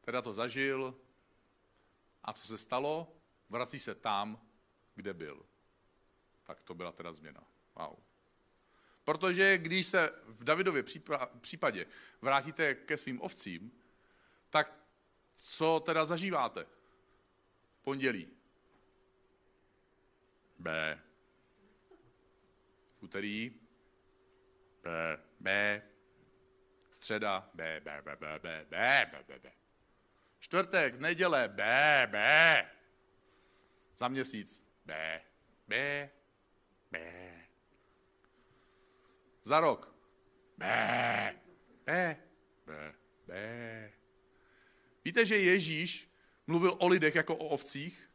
teda 0.00 0.22
to 0.22 0.32
zažil, 0.32 0.96
a 2.24 2.32
co 2.32 2.46
se 2.46 2.58
stalo? 2.58 3.16
Vrací 3.48 3.80
se 3.80 3.94
tam, 3.94 4.40
kde 4.94 5.14
byl. 5.14 5.46
Tak 6.44 6.62
to 6.62 6.74
byla 6.74 6.92
teda 6.92 7.12
změna. 7.12 7.46
Wow. 7.74 7.96
Protože 9.04 9.58
když 9.58 9.86
se 9.86 10.10
v 10.26 10.44
Davidově 10.44 10.84
případě 11.40 11.86
vrátíte 12.20 12.74
ke 12.74 12.96
svým 12.96 13.22
ovcím, 13.22 13.72
tak 14.50 14.72
co 15.36 15.80
teda 15.80 16.04
zažíváte? 16.04 16.66
V 17.70 17.80
pondělí. 17.82 18.28
B. 20.58 21.02
V 22.96 23.02
úterý. 23.02 23.52
B. 24.82 25.18
B. 25.40 25.82
Středa. 26.96 27.50
B. 27.54 27.80
B. 27.80 28.02
B. 28.04 28.16
B. 28.16 28.38
B. 28.38 28.66
B. 28.70 29.06
B. 29.12 29.24
B. 29.28 29.38
B. 29.38 29.50
Čtvrtek, 30.38 31.00
neděle, 31.00 31.48
B, 31.48 31.62
B. 32.10 32.16
Za 33.96 34.08
měsíc, 34.08 34.64
B, 34.84 35.20
B, 35.68 36.10
B. 36.90 36.98
Za 39.42 39.60
rok, 39.60 39.94
B, 40.58 40.66
B, 41.84 42.16
B, 42.66 42.94
B. 43.26 43.92
Víte, 45.04 45.24
že 45.24 45.38
Ježíš 45.38 46.10
mluvil 46.46 46.76
o 46.78 46.88
lidech 46.88 47.14
jako 47.14 47.36
o 47.36 47.48
ovcích? 47.48 48.10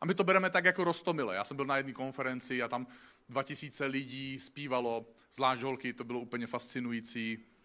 A 0.00 0.06
my 0.06 0.14
to 0.14 0.24
bereme 0.24 0.50
tak 0.50 0.64
jako 0.64 0.84
rostomile. 0.84 1.34
Já 1.34 1.44
jsem 1.44 1.56
byl 1.56 1.66
na 1.66 1.76
jedné 1.76 1.92
konferenci 1.92 2.62
a 2.62 2.68
tam 2.68 2.86
2000 3.28 3.86
lidí 3.86 4.38
zpívalo, 4.38 5.06
zvlášť 5.32 5.62
holky, 5.62 5.92
to 5.92 6.04
bylo 6.04 6.20
úplně 6.20 6.46
fascinující. 6.46 7.55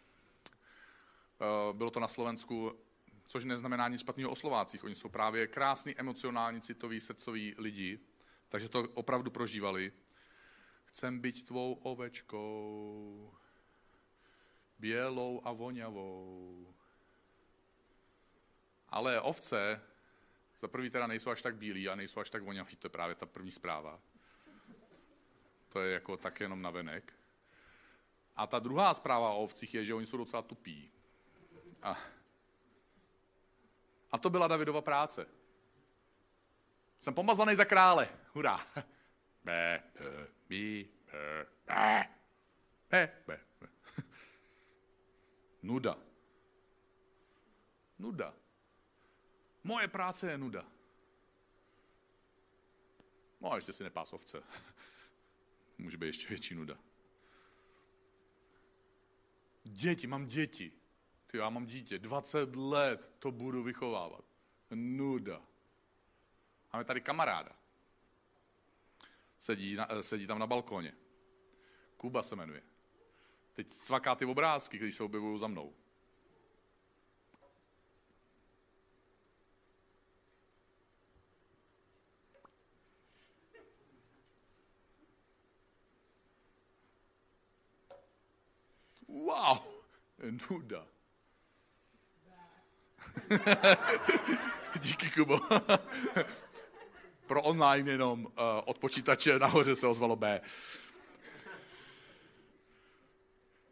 Eh, 1.41 1.73
bylo 1.73 1.89
to 1.89 1.99
na 1.99 2.07
Slovensku 2.07 2.71
což 3.31 3.45
neznamená 3.45 3.87
nic 3.87 4.01
špatného 4.01 4.31
o 4.31 4.35
Slovácích. 4.35 4.83
Oni 4.83 4.95
jsou 4.95 5.09
právě 5.09 5.47
krásný, 5.47 5.95
emocionální, 5.97 6.61
citový, 6.61 6.99
srdcoví 6.99 7.55
lidi, 7.57 7.99
takže 8.47 8.69
to 8.69 8.89
opravdu 8.93 9.31
prožívali. 9.31 9.91
Chcem 10.85 11.19
být 11.19 11.45
tvou 11.45 11.73
ovečkou, 11.73 13.33
bělou 14.79 15.41
a 15.43 15.51
voňavou. 15.51 16.67
Ale 18.89 19.21
ovce 19.21 19.81
za 20.59 20.67
prvý 20.67 20.89
teda 20.89 21.07
nejsou 21.07 21.29
až 21.29 21.41
tak 21.41 21.55
bílí 21.55 21.89
a 21.89 21.95
nejsou 21.95 22.19
až 22.19 22.29
tak 22.29 22.43
voňavý, 22.43 22.75
to 22.75 22.85
je 22.85 22.89
právě 22.89 23.15
ta 23.15 23.25
první 23.25 23.51
zpráva. 23.51 23.99
To 25.69 25.79
je 25.79 25.93
jako 25.93 26.17
tak 26.17 26.39
jenom 26.39 26.61
navenek. 26.61 27.13
A 28.35 28.47
ta 28.47 28.59
druhá 28.59 28.93
zpráva 28.93 29.31
o 29.31 29.43
ovcích 29.43 29.73
je, 29.73 29.85
že 29.85 29.93
oni 29.93 30.05
jsou 30.05 30.17
docela 30.17 30.41
tupí. 30.41 30.91
A 31.81 31.97
a 34.11 34.17
to 34.17 34.29
byla 34.29 34.47
Davidova 34.47 34.81
práce. 34.81 35.27
Jsem 36.99 37.13
pomazaný 37.13 37.55
za 37.55 37.65
krále. 37.65 38.09
Hurá. 38.33 38.67
B, 39.43 39.83
b, 39.99 40.27
b, 40.47 40.85
b, 41.05 41.45
b, 41.65 42.07
Ne, 42.91 43.11
ne, 43.27 43.39
ne. 43.61 43.67
Nuda. 45.61 45.97
Nuda. 47.99 48.33
Moje 49.63 49.87
práce 49.87 50.31
je 50.31 50.37
nuda. 50.37 50.65
No 53.41 53.51
a 53.51 53.55
ještě 53.55 53.73
si 53.73 53.83
nepás 53.83 54.13
ovce. 54.13 54.43
Může 55.77 55.97
být 55.97 56.07
ještě 56.07 56.27
větší 56.27 56.55
nuda. 56.55 56.77
Děti, 59.63 60.07
mám 60.07 60.25
děti. 60.25 60.80
Ty, 61.31 61.37
já 61.37 61.49
mám 61.49 61.65
dítě, 61.65 61.99
20 61.99 62.55
let 62.55 63.13
to 63.19 63.31
budu 63.31 63.63
vychovávat. 63.63 64.25
Nuda. 64.71 65.41
Máme 66.73 66.85
tady 66.85 67.01
kamaráda. 67.01 67.51
Sedí, 69.39 69.75
na, 69.75 69.91
eh, 69.91 70.03
sedí 70.03 70.27
tam 70.27 70.39
na 70.39 70.47
balkóně. 70.47 70.93
Kuba 71.97 72.23
se 72.23 72.35
jmenuje. 72.35 72.63
Teď 73.53 73.67
cvaká 73.67 74.15
ty 74.15 74.25
obrázky, 74.25 74.77
které 74.77 74.91
se 74.91 75.03
objevují 75.03 75.39
za 75.39 75.47
mnou. 75.47 75.73
Wow, 89.07 89.57
nuda. 90.49 90.87
Díky, 94.79 95.09
Kubo. 95.09 95.39
Pro 97.25 97.41
online 97.41 97.91
jenom 97.91 98.25
uh, 98.25 98.31
od 98.65 98.77
počítače 98.77 99.39
nahoře 99.39 99.75
se 99.75 99.87
ozvalo 99.87 100.15
B. 100.15 100.41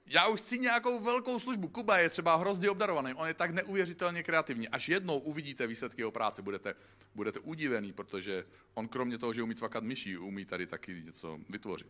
Já 0.06 0.28
už 0.28 0.40
chci 0.40 0.60
nějakou 0.60 1.00
velkou 1.00 1.40
službu. 1.40 1.68
Kuba 1.68 1.98
je 1.98 2.10
třeba 2.10 2.36
hrozně 2.36 2.70
obdarovaný, 2.70 3.14
on 3.14 3.28
je 3.28 3.34
tak 3.34 3.52
neuvěřitelně 3.52 4.24
kreativní. 4.24 4.70
Až 4.70 4.90
jednou 4.90 5.20
uvidíte 5.20 5.68
výsledky 5.68 6.02
jeho 6.02 6.12
práce, 6.12 6.42
budete, 6.42 6.76
budete 7.16 7.40
udivený, 7.40 7.94
protože 7.94 8.46
on 8.74 8.88
kromě 8.88 9.18
toho, 9.18 9.34
že 9.34 9.44
umí 9.44 9.56
cvakat 9.56 9.84
myší, 9.84 10.18
umí 10.18 10.46
tady 10.46 10.68
taky 10.68 11.02
něco 11.06 11.40
vytvořit. 11.50 11.88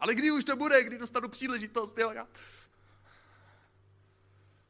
Ale 0.00 0.14
kdy 0.14 0.30
už 0.30 0.44
to 0.44 0.56
bude, 0.56 0.84
kdy 0.84 0.98
dostanu 0.98 1.28
příležitost, 1.28 1.98
jo, 1.98 2.10
já. 2.10 2.28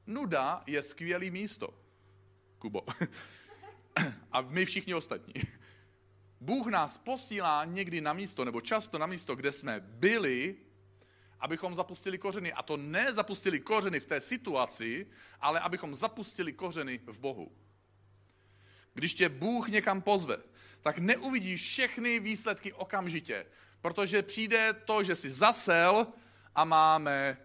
Nuda 0.07 0.63
je 0.67 0.83
skvělý 0.83 1.31
místo, 1.31 1.82
Kubo. 2.63 2.83
A 4.33 4.41
my 4.41 4.65
všichni 4.65 4.95
ostatní. 4.95 5.35
Bůh 6.41 6.67
nás 6.67 6.99
posílá 6.99 7.65
někdy 7.65 8.01
na 8.01 8.13
místo, 8.13 8.45
nebo 8.45 8.61
často 8.61 8.99
na 8.99 9.07
místo, 9.07 9.37
kde 9.37 9.53
jsme 9.53 9.81
byli, 9.81 10.57
abychom 11.41 11.75
zapustili 11.75 12.19
kořeny. 12.19 12.53
A 12.53 12.63
to 12.63 12.77
ne 12.77 13.13
zapustili 13.13 13.61
kořeny 13.61 14.01
v 14.01 14.07
té 14.07 14.21
situaci, 14.21 15.07
ale 15.41 15.61
abychom 15.61 15.95
zapustili 15.95 16.53
kořeny 16.53 17.01
v 17.07 17.19
Bohu. 17.19 17.53
Když 18.95 19.15
tě 19.15 19.29
Bůh 19.29 19.69
někam 19.69 20.03
pozve, 20.03 20.37
tak 20.81 20.99
neuvidíš 20.99 21.63
všechny 21.63 22.21
výsledky 22.21 22.73
okamžitě, 22.73 23.47
protože 23.81 24.23
přijde 24.23 24.73
to, 24.73 25.03
že 25.03 25.15
jsi 25.15 25.31
zasel 25.31 26.07
a 26.55 26.65
máme 26.65 27.37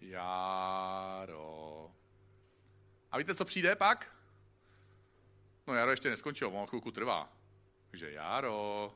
Jaro. 0.00 1.43
A 3.14 3.18
víte, 3.18 3.34
co 3.34 3.44
přijde 3.44 3.76
pak? 3.76 4.16
No 5.66 5.74
jaro 5.74 5.90
ještě 5.90 6.10
neskončilo, 6.10 6.50
ono 6.50 6.66
chvilku 6.66 6.90
trvá. 6.90 7.32
Takže 7.90 8.12
jaro. 8.12 8.94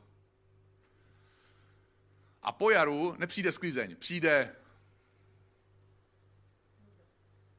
A 2.43 2.53
po 2.53 2.71
jaru 2.71 3.15
nepřijde 3.19 3.53
sklizeň, 3.53 3.97
přijde 3.97 4.57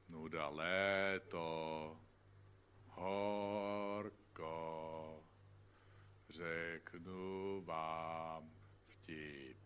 nuda, 0.10 0.48
léto, 0.50 1.98
horko, 2.88 4.43
řeknu 6.30 7.62
vám 7.65 8.52
vtip. 8.86 9.58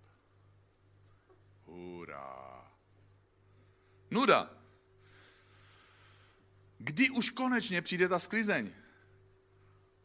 Hurá. 1.65 2.71
Nuda. 4.12 4.62
Kdy 6.84 7.10
už 7.10 7.30
konečně 7.30 7.82
přijde 7.82 8.08
ta 8.08 8.19
sklizeň? 8.19 8.72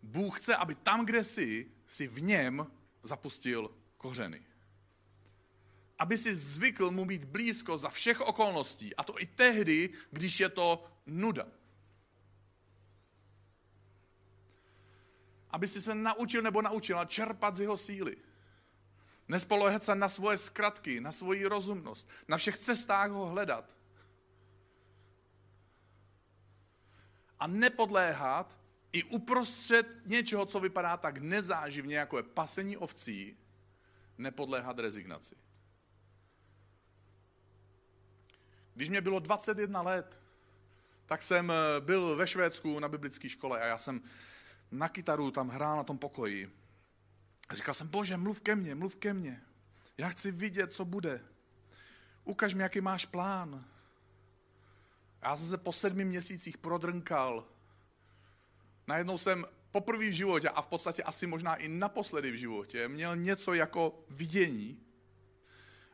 Bůh 0.02 0.40
chce, 0.40 0.56
aby 0.56 0.74
tam, 0.74 1.06
kde 1.06 1.24
jsi, 1.24 1.70
si 1.86 2.06
v 2.08 2.22
něm 2.22 2.66
zapustil 3.02 3.70
kořeny. 3.96 4.46
Aby 5.98 6.18
si 6.18 6.36
zvykl 6.36 6.90
mu 6.90 7.04
být 7.04 7.24
blízko 7.24 7.78
za 7.78 7.88
všech 7.88 8.20
okolností. 8.20 8.96
A 8.96 9.04
to 9.04 9.20
i 9.20 9.26
tehdy, 9.26 9.90
když 10.10 10.40
je 10.40 10.48
to 10.48 10.84
nuda. 11.06 11.46
Aby 15.50 15.68
si 15.68 15.82
se 15.82 15.94
naučil 15.94 16.42
nebo 16.42 16.62
naučila 16.62 17.04
čerpat 17.04 17.54
z 17.54 17.60
jeho 17.60 17.76
síly. 17.76 18.16
Nespolehat 19.28 19.84
se 19.84 19.94
na 19.94 20.08
svoje 20.08 20.38
zkratky, 20.38 21.00
na 21.00 21.12
svoji 21.12 21.46
rozumnost, 21.46 22.08
na 22.28 22.36
všech 22.36 22.58
cestách 22.58 23.10
ho 23.10 23.26
hledat. 23.26 23.77
A 27.40 27.46
nepodléhat 27.46 28.58
i 28.92 29.04
uprostřed 29.04 29.86
něčeho, 30.06 30.46
co 30.46 30.60
vypadá 30.60 30.96
tak 30.96 31.18
nezáživně, 31.18 31.96
jako 31.96 32.16
je 32.16 32.22
pasení 32.22 32.76
ovcí, 32.76 33.36
nepodléhat 34.18 34.78
rezignaci. 34.78 35.36
Když 38.74 38.88
mě 38.88 39.00
bylo 39.00 39.18
21 39.18 39.82
let, 39.82 40.20
tak 41.06 41.22
jsem 41.22 41.50
eh, 41.50 41.80
byl 41.80 42.16
ve 42.16 42.26
Švédsku 42.26 42.80
na 42.80 42.88
biblické 42.88 43.28
škole 43.28 43.60
a 43.60 43.66
já 43.66 43.78
jsem 43.78 44.00
na 44.70 44.88
kytaru 44.88 45.30
tam 45.30 45.48
hrál 45.48 45.76
na 45.76 45.84
tom 45.84 45.98
pokoji. 45.98 46.50
A 47.48 47.54
říkal 47.54 47.74
jsem, 47.74 47.88
bože, 47.88 48.16
mluv 48.16 48.40
ke 48.40 48.56
mně, 48.56 48.74
mluv 48.74 48.96
ke 48.96 49.14
mně. 49.14 49.42
Já 49.98 50.08
chci 50.08 50.30
vidět, 50.30 50.72
co 50.72 50.84
bude. 50.84 51.20
Ukaž 52.24 52.54
mi, 52.54 52.62
jaký 52.62 52.80
máš 52.80 53.06
plán. 53.06 53.64
Já 55.22 55.36
jsem 55.36 55.48
se 55.48 55.56
po 55.56 55.72
sedmi 55.72 56.04
měsících 56.04 56.58
prodrnkal 56.58 57.44
najednou 58.88 59.18
jsem 59.18 59.44
poprvé 59.70 60.08
v 60.08 60.12
životě 60.12 60.48
a 60.48 60.62
v 60.62 60.66
podstatě 60.66 61.02
asi 61.02 61.26
možná 61.26 61.54
i 61.54 61.68
naposledy 61.68 62.30
v 62.30 62.34
životě 62.34 62.88
měl 62.88 63.16
něco 63.16 63.54
jako 63.54 64.04
vidění. 64.10 64.80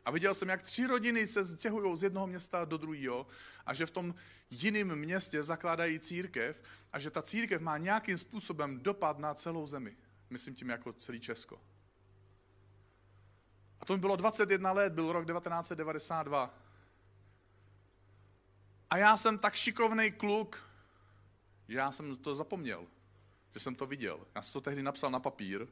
A 0.05 0.11
viděl 0.11 0.33
jsem, 0.33 0.49
jak 0.49 0.61
tři 0.61 0.87
rodiny 0.87 1.27
se 1.27 1.45
stěhují 1.45 1.97
z 1.97 2.03
jednoho 2.03 2.27
města 2.27 2.65
do 2.65 2.77
druhého 2.77 3.27
a 3.65 3.73
že 3.73 3.85
v 3.85 3.91
tom 3.91 4.15
jiném 4.49 4.95
městě 4.95 5.43
zakládají 5.43 5.99
církev 5.99 6.61
a 6.93 6.99
že 6.99 7.11
ta 7.11 7.21
církev 7.21 7.61
má 7.61 7.77
nějakým 7.77 8.17
způsobem 8.17 8.79
dopad 8.79 9.19
na 9.19 9.33
celou 9.33 9.67
zemi. 9.67 9.97
Myslím 10.29 10.55
tím 10.55 10.69
jako 10.69 10.93
celý 10.93 11.19
Česko. 11.19 11.61
A 13.79 13.85
to 13.85 13.93
mi 13.93 13.99
bylo 13.99 14.15
21 14.15 14.71
let, 14.71 14.93
byl 14.93 15.11
rok 15.11 15.27
1992. 15.27 16.64
A 18.89 18.97
já 18.97 19.17
jsem 19.17 19.37
tak 19.37 19.55
šikovný 19.55 20.11
kluk, 20.11 20.69
že 21.69 21.77
já 21.77 21.91
jsem 21.91 22.15
to 22.15 22.35
zapomněl, 22.35 22.87
že 23.53 23.59
jsem 23.59 23.75
to 23.75 23.85
viděl. 23.85 24.27
Já 24.35 24.41
jsem 24.41 24.53
to 24.53 24.61
tehdy 24.61 24.83
napsal 24.83 25.11
na 25.11 25.19
papír, 25.19 25.67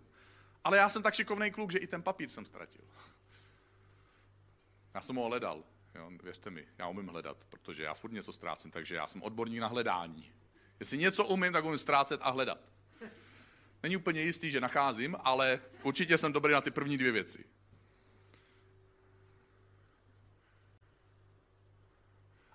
ale 0.64 0.78
já 0.78 0.90
jsem 0.90 1.04
tak 1.04 1.14
šikovný 1.14 1.52
kluk, 1.52 1.72
že 1.72 1.78
i 1.78 1.88
ten 1.88 2.02
papír 2.02 2.30
jsem 2.30 2.46
ztratil. 2.46 2.82
Já 4.96 5.02
jsem 5.02 5.16
ho 5.16 5.26
hledal, 5.26 5.64
jo, 5.96 6.12
věřte 6.24 6.50
mi, 6.50 6.68
já 6.78 6.88
umím 6.88 7.08
hledat, 7.08 7.38
protože 7.50 7.84
já 7.84 7.94
furt 7.94 8.12
něco 8.12 8.34
ztrácím, 8.34 8.72
takže 8.72 8.96
já 8.96 9.08
jsem 9.08 9.22
odborník 9.22 9.60
na 9.60 9.68
hledání. 9.68 10.32
Jestli 10.80 10.98
něco 10.98 11.26
umím, 11.26 11.54
tak 11.54 11.66
umím 11.66 11.78
ztrácet 11.78 12.20
a 12.24 12.30
hledat. 12.30 12.58
Není 13.84 13.98
úplně 13.98 14.22
jistý, 14.22 14.52
že 14.52 14.62
nacházím, 14.62 15.16
ale 15.20 15.62
určitě 15.84 16.18
jsem 16.18 16.34
dobrý 16.34 16.54
na 16.54 16.62
ty 16.62 16.72
první 16.72 16.98
dvě 16.98 17.12
věci. 17.12 17.46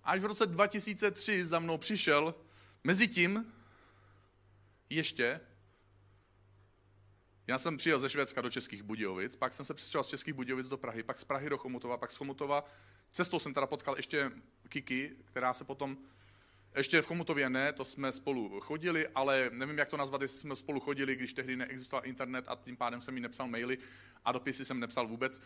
Až 0.09 0.21
v 0.21 0.25
roce 0.25 0.47
2003 0.47 1.47
za 1.47 1.59
mnou 1.59 1.79
přišel 1.79 2.35
Mezitím 2.85 3.53
ještě 4.91 5.41
já 7.47 7.59
jsem 7.59 7.77
přijel 7.77 7.99
ze 7.99 8.09
Švédska 8.09 8.41
do 8.41 8.51
Českých 8.51 8.83
Budějovic, 8.83 9.37
pak 9.37 9.53
jsem 9.53 9.65
se 9.65 9.75
přestěhoval 9.75 10.05
z 10.05 10.09
Českých 10.09 10.35
Budějovic 10.35 10.69
do 10.69 10.77
Prahy, 10.77 11.03
pak 11.03 11.19
z 11.19 11.25
Prahy 11.25 11.51
do 11.51 11.59
Chomutova, 11.59 11.97
pak 11.97 12.11
z 12.11 12.17
Chomutova. 12.17 12.65
Cestou 13.13 13.39
jsem 13.39 13.55
teda 13.55 13.67
potkal 13.67 13.97
ještě 13.97 14.33
Kiki, 14.69 15.17
která 15.25 15.55
se 15.55 15.65
potom, 15.65 15.97
ještě 16.77 17.03
v 17.03 17.07
Chomutově 17.07 17.51
ne, 17.51 17.73
to 17.73 17.85
jsme 17.85 18.13
spolu 18.13 18.61
chodili, 18.61 19.09
ale 19.09 19.51
nevím, 19.53 19.79
jak 19.79 19.89
to 19.89 19.97
nazvat, 19.97 20.23
jestli 20.23 20.39
jsme 20.39 20.57
spolu 20.57 20.81
chodili, 20.81 21.17
když 21.17 21.33
tehdy 21.33 21.57
neexistoval 21.57 22.07
internet 22.07 22.45
a 22.49 22.57
tím 22.57 22.77
pádem 22.77 23.01
jsem 23.01 23.17
jí 23.17 23.21
nepsal 23.21 23.49
maily 23.49 23.79
a 24.25 24.33
dopisy 24.33 24.65
jsem 24.65 24.81
nepsal 24.81 25.07
vůbec. 25.07 25.41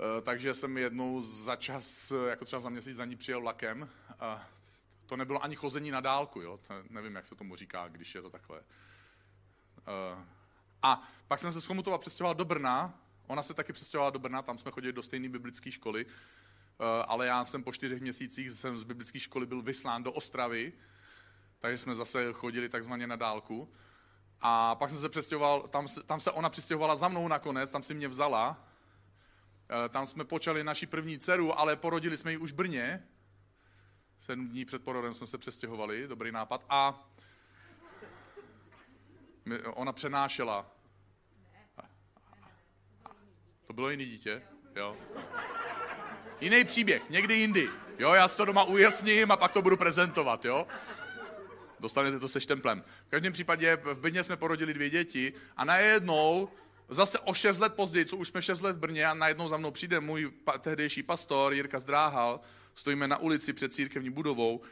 Eh, 0.00 0.22
takže 0.22 0.54
jsem 0.54 0.78
jednou 0.78 1.20
za 1.20 1.56
čas, 1.56 2.12
jako 2.28 2.44
třeba 2.44 2.60
za 2.60 2.68
měsíc 2.68 2.96
za 2.96 3.04
ní 3.04 3.16
přijel 3.16 3.40
vlakem 3.40 3.88
to 5.06 5.16
nebylo 5.16 5.44
ani 5.44 5.56
chození 5.56 5.90
na 5.90 6.00
dálku, 6.00 6.40
jo? 6.40 6.58
Nevím, 6.90 7.14
jak 7.14 7.26
se 7.26 7.34
tomu 7.34 7.56
říká, 7.56 7.88
když 7.88 8.14
je 8.14 8.22
to 8.22 8.30
takhle. 8.30 8.58
Uh, 8.58 10.22
a 10.82 11.02
pak 11.28 11.38
jsem 11.38 11.52
se 11.52 11.60
z 11.60 11.66
Chomutova 11.66 11.98
přestěhoval 11.98 12.34
do 12.34 12.44
Brna, 12.44 12.94
Ona 13.28 13.42
se 13.42 13.54
taky 13.54 13.72
přestěhovala 13.72 14.10
do 14.10 14.18
Brna, 14.18 14.42
tam 14.42 14.58
jsme 14.58 14.70
chodili 14.70 14.92
do 14.92 15.02
stejné 15.02 15.28
biblické 15.28 15.72
školy, 15.72 16.06
eh, 16.06 17.04
ale 17.06 17.26
já 17.26 17.44
jsem 17.44 17.62
po 17.62 17.72
čtyřech 17.72 18.00
měsících 18.00 18.50
jsem 18.50 18.76
z 18.76 18.82
biblické 18.82 19.20
školy 19.20 19.46
byl 19.46 19.62
vyslán 19.62 20.02
do 20.02 20.12
Ostravy, 20.12 20.72
takže 21.58 21.78
jsme 21.78 21.94
zase 21.94 22.32
chodili 22.32 22.68
takzvaně 22.68 23.06
na 23.06 23.16
dálku. 23.16 23.72
A 24.40 24.74
pak 24.74 24.90
jsem 24.90 24.98
se 24.98 25.08
přestěhoval, 25.08 25.68
tam 25.68 25.86
tam 26.06 26.20
se 26.20 26.30
ona 26.30 26.48
přestěhovala 26.48 26.96
za 26.96 27.08
mnou 27.08 27.28
nakonec, 27.28 27.70
tam 27.70 27.82
si 27.82 27.94
mě 27.94 28.08
vzala. 28.08 28.67
Eh, 29.70 29.88
tam 29.88 30.06
jsme 30.06 30.24
počali 30.24 30.64
naši 30.64 30.86
první 30.86 31.18
dceru, 31.18 31.58
ale 31.58 31.76
porodili 31.76 32.16
jsme 32.16 32.32
ji 32.32 32.38
už 32.38 32.52
v 32.52 32.54
Brně. 32.54 33.08
Sedm 34.18 34.48
dní 34.48 34.64
před 34.64 34.84
porodem 34.84 35.14
jsme 35.14 35.26
se 35.26 35.38
přestěhovali, 35.38 36.08
dobrý 36.08 36.32
nápad. 36.32 36.64
A 36.68 37.10
ona 39.64 39.92
přenášela. 39.92 40.70
To 43.66 43.72
bylo 43.72 43.90
jiný 43.90 44.06
dítě? 44.06 44.42
Jo. 44.76 44.96
Jiný 46.40 46.64
příběh, 46.64 47.10
někdy 47.10 47.34
jindy. 47.34 47.68
Jo, 47.98 48.12
já 48.12 48.28
si 48.28 48.36
to 48.36 48.44
doma 48.44 48.64
ujasním 48.64 49.32
a 49.32 49.36
pak 49.36 49.52
to 49.52 49.62
budu 49.62 49.76
prezentovat, 49.76 50.44
jo. 50.44 50.66
Dostanete 51.80 52.18
to 52.18 52.28
se 52.28 52.40
štemplem. 52.40 52.84
V 53.06 53.10
každém 53.10 53.32
případě 53.32 53.76
v 53.76 53.98
Brně 53.98 54.24
jsme 54.24 54.36
porodili 54.36 54.74
dvě 54.74 54.90
děti 54.90 55.32
a 55.56 55.64
najednou, 55.64 56.48
zase 56.88 57.18
o 57.18 57.34
šest 57.34 57.58
let 57.58 57.74
později, 57.74 58.06
co 58.06 58.16
už 58.16 58.28
jsme 58.28 58.42
šest 58.42 58.60
let 58.60 58.76
v 58.76 58.78
Brně 58.78 59.06
a 59.06 59.14
najednou 59.14 59.48
za 59.48 59.56
mnou 59.56 59.70
přijde 59.70 60.00
můj 60.00 60.30
pa- 60.44 60.58
tehdejší 60.58 61.02
pastor 61.02 61.52
Jirka 61.52 61.80
Zdráhal, 61.80 62.40
stojíme 62.74 63.08
na 63.08 63.16
ulici 63.16 63.52
před 63.52 63.74
církevní 63.74 64.10
budovou 64.10 64.62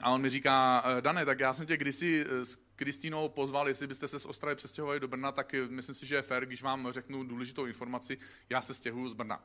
a 0.00 0.10
on 0.10 0.20
mi 0.20 0.30
říká, 0.30 0.84
eh, 0.86 1.00
Dane, 1.00 1.24
tak 1.24 1.40
já 1.40 1.52
jsem 1.52 1.66
tě 1.66 1.76
kdysi 1.76 2.26
eh, 2.28 2.44
s 2.44 2.56
Kristýnou 2.76 3.28
pozval, 3.28 3.68
jestli 3.68 3.86
byste 3.86 4.08
se 4.08 4.18
z 4.18 4.26
Ostravy 4.26 4.56
přestěhovali 4.56 5.00
do 5.00 5.08
Brna, 5.08 5.32
tak 5.32 5.54
eh, 5.54 5.68
myslím 5.68 5.94
si, 5.94 6.06
že 6.06 6.14
je 6.14 6.22
fér, 6.22 6.46
když 6.46 6.62
vám 6.62 6.92
řeknu 6.92 7.24
důležitou 7.24 7.66
informaci, 7.66 8.18
já 8.50 8.62
se 8.62 8.74
stěhuju 8.74 9.08
z 9.08 9.14
Brna. 9.14 9.44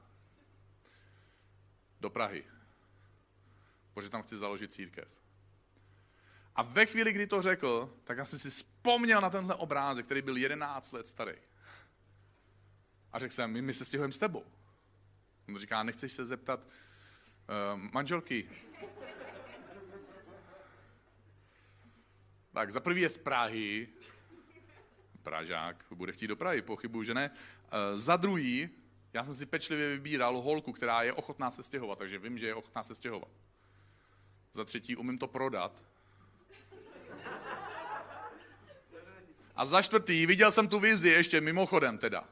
Do 2.02 2.10
Prahy. 2.10 2.43
Protože 3.93 4.10
tam 4.10 4.24
chci 4.24 4.38
založit 4.38 4.74
církev. 4.74 5.08
A 6.58 6.62
ve 6.62 6.86
chvíli, 6.86 7.13
kdy 7.13 7.28
to 7.28 7.41
řekl, 7.41 7.93
tak 8.04 8.26
jsem 8.26 8.39
si 8.39 8.50
vzpomněl 8.50 9.22
na 9.22 9.30
tenhle 9.30 9.56
obrázek, 9.56 10.06
který 10.06 10.22
byl 10.22 10.38
11 10.38 10.91
let 10.91 11.08
starý. 11.08 11.34
A 13.12 13.20
řekl 13.20 13.34
jsem, 13.34 13.52
my, 13.52 13.62
my 13.62 13.74
se 13.74 13.86
stěhujeme 13.86 14.13
s 14.13 14.20
tebou. 14.20 14.46
On 15.48 15.58
říká, 15.58 15.84
nechceš 15.84 16.13
se 16.13 16.26
zeptat 16.26 16.60
uh, 16.60 17.82
manželky, 17.93 18.50
Tak 22.58 22.72
za 22.72 22.80
prvý 22.80 23.02
je 23.02 23.10
z 23.10 23.17
Prahy, 23.17 23.88
Pražák 25.24 25.86
bude 25.91 26.12
chtít 26.12 26.28
do 26.28 26.36
Prahy, 26.36 26.62
pochybuju, 26.62 27.04
že 27.04 27.13
ne. 27.13 27.32
E, 27.72 27.98
za 27.98 28.15
druhý, 28.15 28.70
já 29.13 29.24
jsem 29.24 29.36
si 29.36 29.46
pečlivě 29.46 29.89
vybíral 29.89 30.41
holku, 30.41 30.72
která 30.74 31.04
je 31.04 31.13
ochotná 31.13 31.52
se 31.52 31.63
stěhovat, 31.63 32.00
takže 32.00 32.20
vím, 32.20 32.38
že 32.38 32.48
je 32.48 32.56
ochotná 32.56 32.84
se 32.84 32.96
stěhovat. 32.96 33.30
Za 34.54 34.65
třetí, 34.65 34.96
umím 34.96 35.17
to 35.17 35.28
prodat. 35.28 35.84
A 39.58 39.65
za 39.65 39.82
čtvrtý, 39.82 40.26
viděl 40.26 40.52
jsem 40.52 40.67
tu 40.67 40.80
vizi 40.80 41.10
ještě 41.10 41.41
mimochodem 41.41 41.98
teda. 41.98 42.24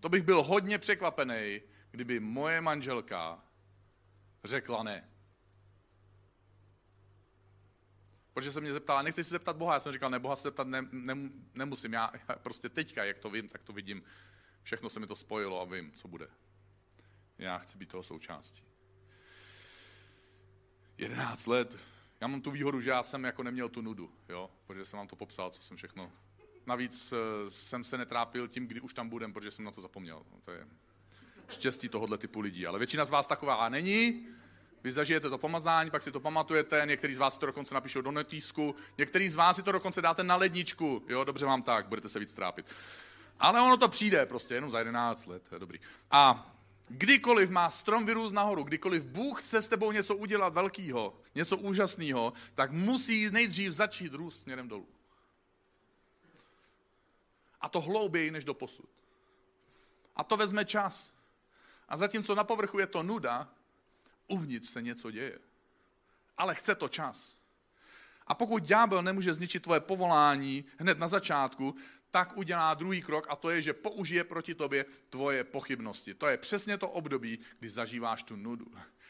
To 0.00 0.08
bych 0.08 0.22
byl 0.22 0.42
hodně 0.42 0.78
překvapený, 0.78 1.60
kdyby 1.90 2.20
moje 2.20 2.60
manželka 2.60 3.44
řekla 4.44 4.82
ne. 4.82 5.08
Protože 8.34 8.52
se 8.52 8.60
mě 8.60 8.72
zeptala, 8.72 9.02
nechci 9.02 9.24
se 9.24 9.30
zeptat 9.30 9.56
Boha. 9.56 9.74
Já 9.74 9.80
jsem 9.80 9.92
říkal, 9.92 10.10
ne, 10.10 10.18
Boha 10.18 10.36
se 10.36 10.42
zeptat 10.42 10.66
ne, 10.66 10.88
ne, 10.92 11.16
nemusím. 11.54 11.92
Já, 11.92 12.12
já 12.28 12.36
prostě 12.36 12.68
teďka, 12.68 13.04
jak 13.04 13.18
to 13.18 13.30
vím, 13.30 13.48
tak 13.48 13.62
to 13.62 13.72
vidím. 13.72 14.02
Všechno 14.62 14.90
se 14.90 15.00
mi 15.00 15.06
to 15.06 15.16
spojilo 15.16 15.60
a 15.60 15.64
vím, 15.64 15.92
co 15.92 16.08
bude. 16.08 16.28
Já 17.38 17.58
chci 17.58 17.78
být 17.78 17.88
toho 17.88 18.02
součástí. 18.02 18.64
11 20.98 21.46
let. 21.46 21.78
Já 22.20 22.26
mám 22.26 22.40
tu 22.40 22.50
výhodu, 22.50 22.80
že 22.80 22.90
já 22.90 23.02
jsem 23.02 23.24
jako 23.24 23.42
neměl 23.42 23.68
tu 23.68 23.82
nudu, 23.82 24.10
jo? 24.28 24.50
protože 24.66 24.84
jsem 24.84 24.96
vám 24.96 25.08
to 25.08 25.16
popsal, 25.16 25.50
co 25.50 25.62
jsem 25.62 25.76
všechno. 25.76 26.12
Navíc 26.66 27.12
uh, 27.12 27.18
jsem 27.48 27.84
se 27.84 27.98
netrápil 27.98 28.48
tím, 28.48 28.66
kdy 28.66 28.80
už 28.80 28.94
tam 28.94 29.08
budem, 29.08 29.32
protože 29.32 29.50
jsem 29.50 29.64
na 29.64 29.70
to 29.70 29.80
zapomněl. 29.80 30.22
To 30.44 30.50
je 30.50 30.66
štěstí 31.48 31.88
tohohle 31.88 32.18
typu 32.18 32.40
lidí. 32.40 32.66
Ale 32.66 32.78
většina 32.78 33.04
z 33.04 33.10
vás 33.10 33.26
taková 33.26 33.68
není. 33.68 34.26
Vy 34.84 34.92
zažijete 34.92 35.30
to 35.30 35.38
pomazání, 35.38 35.90
pak 35.90 36.02
si 36.02 36.12
to 36.12 36.20
pamatujete, 36.20 36.82
některý 36.84 37.14
z 37.14 37.18
vás 37.18 37.34
si 37.34 37.40
to 37.40 37.46
dokonce 37.46 37.74
napíšou 37.74 38.00
do 38.00 38.10
notýsku, 38.10 38.74
některý 38.98 39.28
z 39.28 39.34
vás 39.34 39.56
si 39.56 39.62
to 39.62 39.72
dokonce 39.72 40.02
dáte 40.02 40.22
na 40.22 40.36
ledničku, 40.36 41.02
jo, 41.08 41.24
dobře 41.24 41.46
vám 41.46 41.62
tak, 41.62 41.88
budete 41.88 42.08
se 42.08 42.18
víc 42.18 42.34
trápit. 42.34 42.66
Ale 43.40 43.60
ono 43.60 43.76
to 43.76 43.88
přijde 43.88 44.26
prostě 44.26 44.54
jenom 44.54 44.70
za 44.70 44.78
11 44.78 45.26
let, 45.26 45.42
to 45.48 45.54
je 45.54 45.58
dobrý. 45.58 45.80
A 46.10 46.53
kdykoliv 46.88 47.50
má 47.50 47.70
strom 47.70 48.06
vyrůst 48.06 48.34
nahoru, 48.34 48.62
kdykoliv 48.62 49.04
Bůh 49.04 49.42
chce 49.42 49.62
s 49.62 49.68
tebou 49.68 49.92
něco 49.92 50.16
udělat 50.16 50.54
velkého, 50.54 51.20
něco 51.34 51.56
úžasného, 51.56 52.32
tak 52.54 52.72
musí 52.72 53.30
nejdřív 53.30 53.72
začít 53.72 54.14
růst 54.14 54.40
směrem 54.40 54.68
dolů. 54.68 54.88
A 57.60 57.68
to 57.68 57.80
hlouběji 57.80 58.30
než 58.30 58.44
do 58.44 58.54
posud. 58.54 58.88
A 60.16 60.24
to 60.24 60.36
vezme 60.36 60.64
čas. 60.64 61.12
A 61.88 61.96
zatímco 61.96 62.34
na 62.34 62.44
povrchu 62.44 62.78
je 62.78 62.86
to 62.86 63.02
nuda, 63.02 63.48
uvnitř 64.28 64.68
se 64.68 64.82
něco 64.82 65.10
děje. 65.10 65.38
Ale 66.38 66.54
chce 66.54 66.74
to 66.74 66.88
čas. 66.88 67.36
A 68.26 68.34
pokud 68.34 68.62
ďábel 68.62 69.02
nemůže 69.02 69.34
zničit 69.34 69.62
tvoje 69.62 69.80
povolání 69.80 70.64
hned 70.78 70.98
na 70.98 71.08
začátku, 71.08 71.74
tak 72.14 72.36
udělá 72.36 72.74
druhý 72.74 73.02
krok 73.02 73.26
a 73.30 73.36
to 73.36 73.50
je, 73.50 73.62
že 73.62 73.72
použije 73.72 74.24
proti 74.24 74.54
tobě 74.54 74.84
tvoje 75.10 75.44
pochybnosti. 75.44 76.14
To 76.14 76.26
je 76.26 76.36
přesně 76.36 76.78
to 76.78 76.88
období, 76.88 77.38
kdy 77.58 77.68
zažíváš 77.68 78.22
tu 78.22 78.36
nudu. 78.36 78.66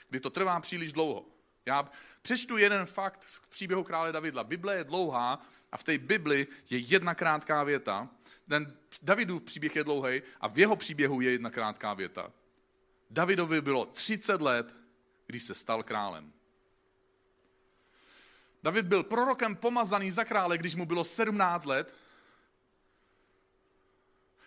Kdy 0.09 0.21
to 0.21 0.31
trvá 0.31 0.61
příliš 0.61 0.93
dlouho. 0.93 1.27
Já 1.67 1.91
přečtu 2.23 2.57
jeden 2.57 2.87
fakt 2.87 3.25
z 3.25 3.41
příběhu 3.49 3.85
krále 3.85 4.13
Davidla. 4.13 4.45
Bible 4.45 4.77
je 4.77 4.85
dlouhá 4.85 5.47
a 5.73 5.77
v 5.77 5.83
té 5.85 5.99
Bibli 5.99 6.47
je 6.71 6.79
jedna 6.79 7.15
krátká 7.15 7.65
věta. 7.65 8.09
Ten 8.49 8.77
Davidův 9.03 9.43
příběh 9.43 9.77
je 9.77 9.85
dlouhý 9.85 10.23
a 10.41 10.49
v 10.49 10.59
jeho 10.59 10.77
příběhu 10.77 11.21
je 11.21 11.33
jedna 11.33 11.51
krátká 11.51 11.95
věta. 11.95 12.33
Davidovi 13.11 13.61
bylo 13.61 13.87
30 13.87 14.41
let 14.41 14.75
když 15.27 15.43
se 15.43 15.55
stal 15.55 15.83
králem. 15.83 16.33
David 18.63 18.87
byl 18.87 19.03
prorokem 19.03 19.57
pomazaný 19.57 20.11
za 20.11 20.25
krále, 20.25 20.59
když 20.59 20.75
mu 20.75 20.87
bylo 20.87 21.05
17 21.05 21.65
let. 21.65 21.95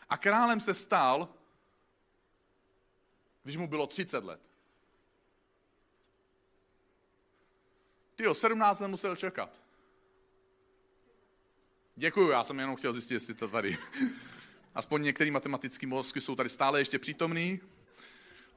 A 0.10 0.18
králem 0.18 0.60
se 0.60 0.74
stal, 0.74 1.30
když 3.44 3.58
mu 3.58 3.68
bylo 3.68 3.88
30 3.88 4.24
let. 4.24 4.42
Ty 8.16 8.28
o 8.28 8.34
17 8.34 8.80
let 8.80 8.88
musel 8.88 9.16
čekat. 9.16 9.62
Děkuju, 11.96 12.30
já 12.30 12.44
jsem 12.44 12.60
jenom 12.60 12.76
chtěl 12.76 12.94
zjistit, 12.94 13.14
jestli 13.14 13.34
to 13.34 13.48
tady. 13.48 13.78
Aspoň 14.76 15.04
některé 15.04 15.32
matematické 15.32 15.88
mozky 15.88 16.22
jsou 16.22 16.36
tady 16.36 16.50
stále 16.50 16.80
ještě 16.80 17.00
přítomný. 17.00 17.60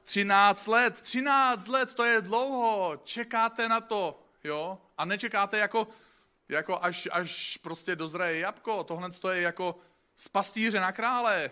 13 0.03 0.67
let, 0.67 1.01
13 1.01 1.67
let, 1.67 1.93
to 1.93 2.03
je 2.03 2.21
dlouho, 2.21 3.01
čekáte 3.03 3.69
na 3.69 3.81
to, 3.81 4.23
jo? 4.43 4.77
A 4.97 5.05
nečekáte 5.05 5.57
jako, 5.57 5.87
jako 6.49 6.83
až, 6.83 7.07
až 7.11 7.57
prostě 7.57 7.95
dozraje 7.95 8.39
jabko, 8.39 8.83
tohle 8.83 9.09
to 9.09 9.29
je 9.29 9.41
jako 9.41 9.79
z 10.15 10.27
pastýře 10.27 10.79
na 10.79 10.91
krále. 10.91 11.51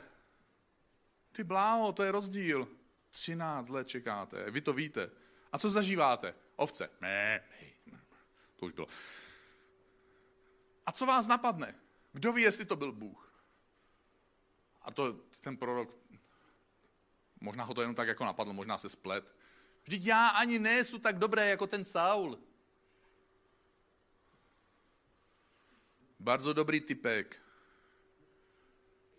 Ty 1.32 1.44
bláho, 1.44 1.92
to 1.92 2.04
je 2.04 2.12
rozdíl. 2.12 2.68
13 3.10 3.70
let 3.70 3.88
čekáte, 3.88 4.52
vy 4.52 4.62
to 4.62 4.74
víte. 4.74 5.12
A 5.52 5.60
co 5.60 5.70
zažíváte? 5.70 6.36
Ovce. 6.56 6.90
Ne, 7.02 7.44
to 8.56 8.66
už 8.66 8.72
bylo. 8.72 8.88
A 10.86 10.92
co 10.92 11.06
vás 11.06 11.28
napadne? 11.28 11.76
Kdo 12.14 12.34
ví, 12.34 12.42
jestli 12.42 12.66
to 12.66 12.76
byl 12.76 12.92
Bůh? 12.92 13.44
A 14.82 14.92
to 14.92 15.14
ten 15.42 15.58
prorok 15.58 15.98
Možná 17.42 17.64
ho 17.64 17.74
to 17.74 17.82
jenom 17.82 17.96
tak 17.96 18.08
jako 18.08 18.26
napadlo, 18.26 18.54
možná 18.54 18.78
se 18.78 18.90
splet. 18.90 19.36
Vždyť 19.84 20.06
já 20.06 20.28
ani 20.28 20.60
nejsou 20.60 20.98
tak 20.98 21.20
dobré 21.20 21.50
jako 21.50 21.68
ten 21.68 21.86
Saul. 21.86 22.40
Bardzo 26.20 26.54
dobrý 26.54 26.82
typek. 26.82 27.42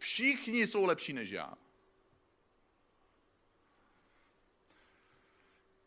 Všichni 0.00 0.66
jsou 0.66 0.84
lepší 0.84 1.12
než 1.12 1.30
já. 1.30 1.54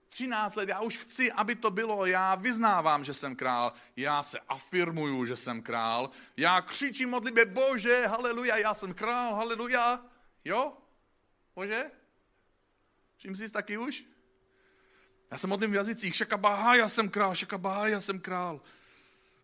13 0.09 0.55
let, 0.55 0.69
já 0.69 0.81
už 0.81 0.97
chci, 0.97 1.31
aby 1.31 1.55
to 1.55 1.71
bylo, 1.71 2.05
já 2.05 2.35
vyznávám, 2.35 3.03
že 3.03 3.13
jsem 3.13 3.35
král, 3.35 3.73
já 3.95 4.23
se 4.23 4.39
afirmuju, 4.39 5.25
že 5.25 5.35
jsem 5.35 5.61
král, 5.61 6.09
já 6.37 6.61
křičím 6.61 7.09
modlitbě, 7.09 7.45
bože, 7.45 8.07
haleluja, 8.07 8.57
já 8.57 8.73
jsem 8.73 8.93
král, 8.93 9.35
haleluja, 9.35 10.05
jo, 10.45 10.77
bože? 11.55 11.91
Všim 13.17 13.35
si 13.35 13.51
taky 13.51 13.77
už? 13.77 14.05
Já 15.31 15.37
se 15.37 15.47
modlím 15.47 15.71
v 15.71 15.75
jazycích, 15.75 16.15
šakabáha, 16.15 16.75
já 16.75 16.87
jsem 16.87 17.09
král, 17.09 17.35
šakabáha, 17.35 17.87
já 17.87 18.01
jsem 18.01 18.19
král. 18.19 18.61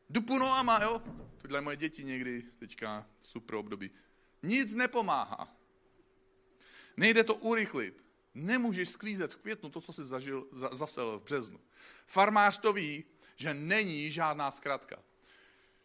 Dupu 0.10 0.40
noama, 0.40 0.80
jo? 0.84 1.02
Tohle 1.38 1.62
moje 1.62 1.78
děti 1.78 2.04
někdy, 2.04 2.42
teďka 2.60 3.06
super 3.22 3.56
období. 3.56 3.92
Nic 4.44 4.74
nepomáhá. 4.74 5.56
Nejde 6.98 7.24
to 7.24 7.36
urychlit. 7.36 8.06
Nemůžeš 8.34 8.90
sklízet 8.90 9.34
v 9.34 9.38
květnu 9.38 9.70
to, 9.70 9.82
co 9.82 9.94
jsi 9.94 10.04
zažil, 10.04 10.48
za, 10.52 10.70
zasel 10.72 11.20
v 11.20 11.24
březnu. 11.24 11.60
Farmář 12.08 12.58
to 12.58 12.74
ví, 12.74 13.04
že 13.36 13.54
není 13.54 14.12
žádná 14.12 14.52
zkratka. 14.52 15.00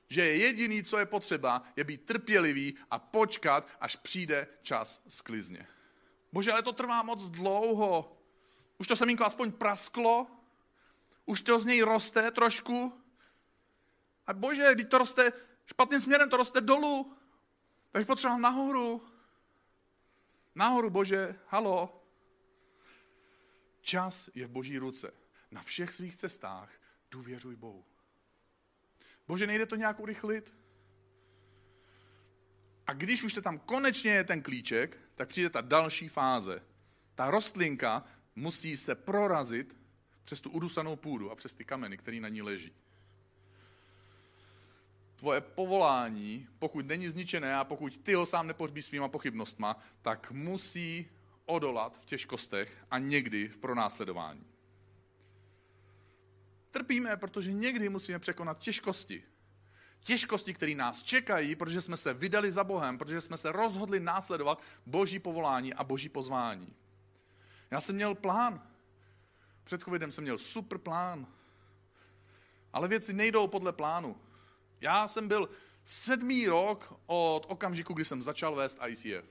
Že 0.09 0.25
jediný, 0.25 0.83
co 0.83 0.99
je 0.99 1.07
potřeba, 1.07 1.63
je 1.77 1.85
být 1.85 2.05
trpělivý 2.05 2.75
a 2.91 2.99
počkat, 2.99 3.69
až 3.81 3.97
přijde 3.97 4.47
čas 4.63 5.03
sklizně. 5.09 5.67
Bože, 6.33 6.53
ale 6.53 6.63
to 6.63 6.73
trvá 6.73 7.03
moc 7.03 7.23
dlouho. 7.23 8.17
Už 8.79 8.87
to 8.87 8.97
semínko 8.97 9.25
aspoň 9.25 9.53
prasklo? 9.53 10.27
Už 11.27 11.41
to 11.41 11.61
z 11.61 11.65
něj 11.65 11.81
roste 11.81 12.31
trošku? 12.31 13.01
A 14.27 14.33
bože, 14.33 14.75
když 14.75 14.87
to 14.87 14.99
roste 14.99 15.33
špatným 15.67 16.01
směrem, 16.01 16.31
to 16.31 16.37
roste 16.37 16.61
dolů. 16.61 17.17
Takže 17.95 18.07
potřebujeme 18.07 18.43
nahoru. 18.43 19.03
Nahoru, 20.55 20.91
bože, 20.91 21.39
halo. 21.49 22.07
Čas 23.81 24.31
je 24.35 24.47
v 24.47 24.51
boží 24.51 24.79
ruce. 24.79 25.13
Na 25.51 25.63
všech 25.63 25.95
svých 25.95 26.17
cestách 26.17 26.71
důvěřuj 27.11 27.57
Bohu. 27.57 27.85
Bože, 29.29 29.47
nejde 29.47 29.67
to 29.67 29.77
nějak 29.77 30.01
urychlit? 30.01 30.55
A 32.87 32.93
když 32.93 33.23
už 33.23 33.37
je 33.37 33.43
tam 33.43 33.59
konečně 33.59 34.11
je 34.11 34.25
ten 34.25 34.43
klíček, 34.43 34.99
tak 35.15 35.29
přijde 35.29 35.51
ta 35.51 35.61
další 35.61 36.09
fáze. 36.09 36.63
Ta 37.15 37.31
rostlinka 37.31 38.05
musí 38.37 38.77
se 38.77 38.95
prorazit 38.95 39.77
přes 40.25 40.41
tu 40.41 40.51
udusanou 40.51 40.97
půdu 40.97 41.31
a 41.31 41.35
přes 41.35 41.55
ty 41.55 41.65
kameny, 41.65 41.97
které 41.97 42.21
na 42.21 42.29
ní 42.29 42.43
leží. 42.43 42.75
Tvoje 45.17 45.41
povolání, 45.41 46.49
pokud 46.59 46.87
není 46.87 47.09
zničené 47.09 47.57
a 47.57 47.65
pokud 47.65 47.99
ty 47.99 48.15
ho 48.15 48.27
sám 48.27 48.47
nepořbí 48.47 48.83
svýma 48.83 49.09
pochybnostma, 49.09 49.77
tak 50.03 50.31
musí 50.33 51.09
odolat 51.47 51.99
v 51.99 52.05
těžkostech 52.05 52.85
a 52.91 52.99
někdy 52.99 53.49
v 53.49 53.59
pronásledování. 53.59 54.47
Trpíme, 56.71 57.17
protože 57.17 57.53
někdy 57.53 57.89
musíme 57.89 58.19
překonat 58.19 58.59
těžkosti. 58.59 59.23
Těžkosti, 60.01 60.55
které 60.55 60.75
nás 60.75 61.03
čekají, 61.03 61.57
protože 61.57 61.81
jsme 61.81 61.97
se 61.97 62.15
vydali 62.15 62.51
za 62.51 62.65
Bohem, 62.65 62.99
protože 62.99 63.21
jsme 63.21 63.39
se 63.39 63.53
rozhodli 63.53 64.01
následovat 64.01 64.63
Boží 64.87 65.19
povolání 65.19 65.75
a 65.75 65.85
Boží 65.85 66.09
pozvání. 66.09 66.75
Já 67.71 67.81
jsem 67.81 67.95
měl 67.95 68.15
plán. 68.15 68.69
Před 69.65 69.83
covidem 69.83 70.13
jsem 70.13 70.25
měl 70.25 70.39
super 70.39 70.79
plán. 70.79 71.27
Ale 72.73 72.89
věci 72.89 73.13
nejdou 73.13 73.47
podle 73.47 73.73
plánu. 73.73 74.17
Já 74.81 75.09
jsem 75.09 75.29
byl 75.29 75.49
sedmý 75.85 76.47
rok 76.47 77.01
od 77.07 77.47
okamžiku, 77.49 77.93
kdy 77.93 78.05
jsem 78.05 78.23
začal 78.23 78.55
vést 78.55 78.79
ICF. 78.89 79.25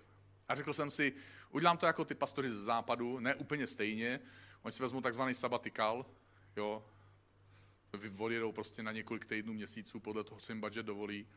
A 0.47 0.55
řekl 0.55 0.73
jsem 0.73 0.91
si, 0.91 1.13
udělám 1.51 1.77
to 1.77 1.85
jako 1.85 2.05
ty 2.05 2.15
pastoři 2.15 2.51
ze 2.51 2.63
západu, 2.63 3.19
ne 3.19 3.35
úplně 3.35 3.67
stejně. 3.67 4.19
Oni 4.61 4.71
si 4.71 4.83
vezmou 4.83 5.01
takzvaný 5.01 5.33
sabatikal, 5.33 6.05
jo, 6.55 6.85
odjedou 8.17 8.51
prostě 8.51 8.83
na 8.83 8.91
několik 8.91 9.25
týdnů, 9.25 9.53
měsíců, 9.53 9.99
podle 9.99 10.23
toho, 10.23 10.39
co 10.39 10.51
jim 10.51 10.61
budget 10.61 10.85
dovolí. 10.85 11.27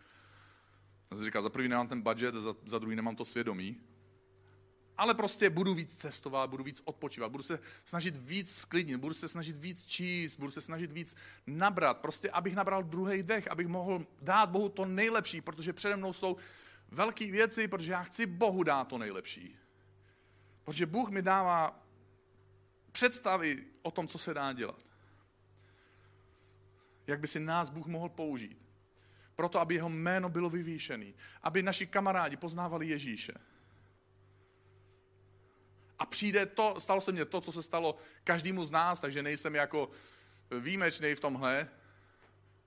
A 1.11 1.15
jsem 1.15 1.25
říkal, 1.25 1.43
za 1.43 1.51
prvý 1.51 1.69
nemám 1.69 1.89
ten 1.89 2.03
budget, 2.03 2.35
za, 2.35 2.55
za 2.65 2.79
druhý 2.79 2.97
nemám 2.97 3.17
to 3.17 3.25
svědomí. 3.25 3.81
Ale 4.99 5.15
prostě 5.15 5.51
budu 5.51 5.75
víc 5.75 5.95
cestovat, 5.95 6.51
budu 6.51 6.65
víc 6.65 6.83
odpočívat, 6.85 7.33
budu 7.33 7.43
se 7.43 7.59
snažit 7.85 8.17
víc 8.17 8.57
sklidnit, 8.57 9.01
budu 9.01 9.15
se 9.15 9.29
snažit 9.29 9.57
víc 9.57 9.87
číst, 9.87 10.37
budu 10.37 10.51
se 10.51 10.61
snažit 10.61 10.93
víc 10.93 11.17
nabrat, 11.47 11.99
prostě 11.99 12.31
abych 12.31 12.55
nabral 12.55 12.83
druhý 12.83 13.23
dech, 13.23 13.49
abych 13.49 13.67
mohl 13.67 13.99
dát 14.23 14.51
Bohu 14.51 14.69
to 14.69 14.85
nejlepší, 14.85 15.41
protože 15.41 15.73
přede 15.73 15.97
mnou 15.97 16.13
jsou 16.13 16.37
velké 16.89 17.31
věci, 17.31 17.69
protože 17.69 17.93
já 17.93 18.03
chci 18.03 18.27
Bohu 18.27 18.63
dát 18.63 18.85
to 18.85 18.99
nejlepší. 18.99 19.57
Protože 20.65 20.87
Bůh 20.87 21.09
mi 21.09 21.23
dává 21.23 21.83
představy 22.93 23.65
o 23.83 23.91
tom, 23.91 24.09
co 24.09 24.19
se 24.19 24.35
dá 24.35 24.53
dělat 24.53 24.87
jak 27.07 27.21
by 27.21 27.27
si 27.27 27.41
nás 27.41 27.71
Bůh 27.71 27.87
mohl 27.87 28.09
použít. 28.09 28.63
Proto, 29.35 29.61
aby 29.61 29.75
jeho 29.75 29.89
jméno 29.89 30.29
bylo 30.29 30.51
vyvýšený. 30.51 31.15
Aby 31.43 31.63
naši 31.63 31.87
kamarádi 31.87 32.37
poznávali 32.37 32.89
Ježíše. 32.89 33.33
A 35.99 36.07
přijde 36.07 36.47
to, 36.47 36.75
stalo 36.79 37.01
se 37.01 37.13
mně 37.13 37.25
to, 37.25 37.41
co 37.41 37.53
se 37.53 37.63
stalo 37.63 37.97
každému 38.25 38.67
z 38.67 38.71
nás, 38.71 39.01
takže 39.01 39.23
nejsem 39.23 39.55
jako 39.55 39.91
výjimečný 40.61 41.15
v 41.15 41.21
tomhle, 41.21 41.69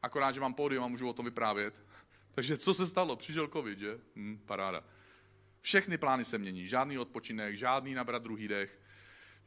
akorát, 0.03 0.31
že 0.31 0.41
mám 0.41 0.53
pódium 0.53 0.83
a 0.83 0.87
můžu 0.87 1.09
o 1.09 1.13
tom 1.13 1.25
vyprávět. 1.25 1.83
Takže 2.35 2.57
co 2.57 2.73
se 2.73 2.87
stalo? 2.87 3.15
Přišel 3.15 3.47
covid, 3.47 3.79
že? 3.79 3.99
Hm, 4.15 4.39
paráda. 4.45 4.83
Všechny 5.61 5.97
plány 5.97 6.25
se 6.25 6.37
mění. 6.37 6.67
Žádný 6.67 6.97
odpočinek, 6.97 7.55
žádný 7.55 7.93
nabrat 7.93 8.23
druhý 8.23 8.47
dech 8.47 8.79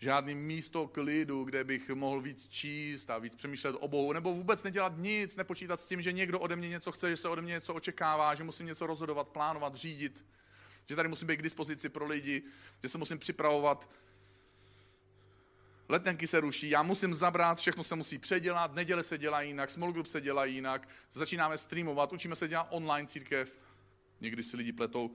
žádný 0.03 0.35
místo 0.35 0.89
klidu, 0.89 1.45
kde 1.45 1.65
bych 1.65 1.91
mohl 1.91 2.21
víc 2.21 2.49
číst 2.49 3.11
a 3.11 3.19
víc 3.19 3.35
přemýšlet 3.35 3.77
o 3.81 3.89
Bohu, 3.89 4.13
nebo 4.13 4.35
vůbec 4.35 4.63
nedělat 4.63 4.93
nic, 4.97 5.37
nepočítat 5.37 5.81
s 5.81 5.87
tím, 5.87 6.03
že 6.03 6.13
někdo 6.13 6.41
ode 6.41 6.57
mě 6.57 6.69
něco 6.69 6.93
chce, 6.93 7.11
že 7.11 7.17
se 7.17 7.29
ode 7.29 7.43
mě 7.43 7.53
něco 7.53 7.75
očekává, 7.75 8.35
že 8.35 8.45
musím 8.45 8.67
něco 8.67 8.87
rozhodovat, 8.87 9.29
plánovat, 9.29 9.75
řídit, 9.75 10.25
že 10.87 10.97
tady 10.97 11.09
musím 11.09 11.29
být 11.29 11.37
k 11.37 11.43
dispozici 11.43 11.89
pro 11.89 12.07
lidi, 12.07 12.43
že 12.83 12.89
se 12.89 12.99
musím 12.99 13.19
připravovat. 13.19 13.91
Letenky 15.89 16.27
se 16.27 16.41
ruší, 16.41 16.71
já 16.71 16.83
musím 16.83 17.15
zabrat, 17.15 17.59
všechno 17.59 17.85
se 17.85 17.95
musí 17.95 18.19
předělat, 18.19 18.75
neděle 18.75 19.03
se 19.03 19.19
dělá 19.19 19.43
jinak, 19.43 19.71
small 19.71 19.93
group 19.93 20.07
se 20.07 20.21
dělá 20.21 20.45
jinak, 20.45 20.89
začínáme 21.13 21.59
streamovat, 21.59 22.13
učíme 22.13 22.37
se 22.37 22.49
dělat 22.49 22.69
online 22.71 23.09
církev. 23.09 23.61
Někdy 24.21 24.43
si 24.43 24.57
lidi 24.57 24.73
pletou, 24.73 25.11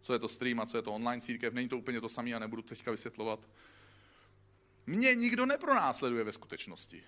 co 0.00 0.12
je 0.12 0.18
to 0.18 0.28
stream 0.28 0.60
a 0.60 0.66
co 0.66 0.76
je 0.76 0.82
to 0.82 0.92
online 0.92 1.22
církev. 1.22 1.54
Není 1.54 1.68
to 1.68 1.78
úplně 1.78 2.00
to 2.00 2.08
samé 2.08 2.30
a 2.30 2.38
nebudu 2.38 2.62
teďka 2.62 2.90
vysvětlovat. 2.90 3.48
Mě 4.86 5.14
nikdo 5.14 5.46
nepronásleduje 5.46 6.24
ve 6.24 6.32
skutečnosti. 6.32 7.04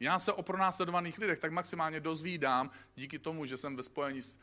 Já 0.00 0.18
se 0.18 0.32
o 0.32 0.42
pronásledovaných 0.42 1.18
lidech 1.18 1.38
tak 1.38 1.52
maximálně 1.52 2.00
dozvídám 2.00 2.70
díky 2.96 3.18
tomu, 3.18 3.46
že 3.46 3.56
jsem 3.56 3.76
ve 3.76 3.82
spojení 3.82 4.22
s, 4.22 4.38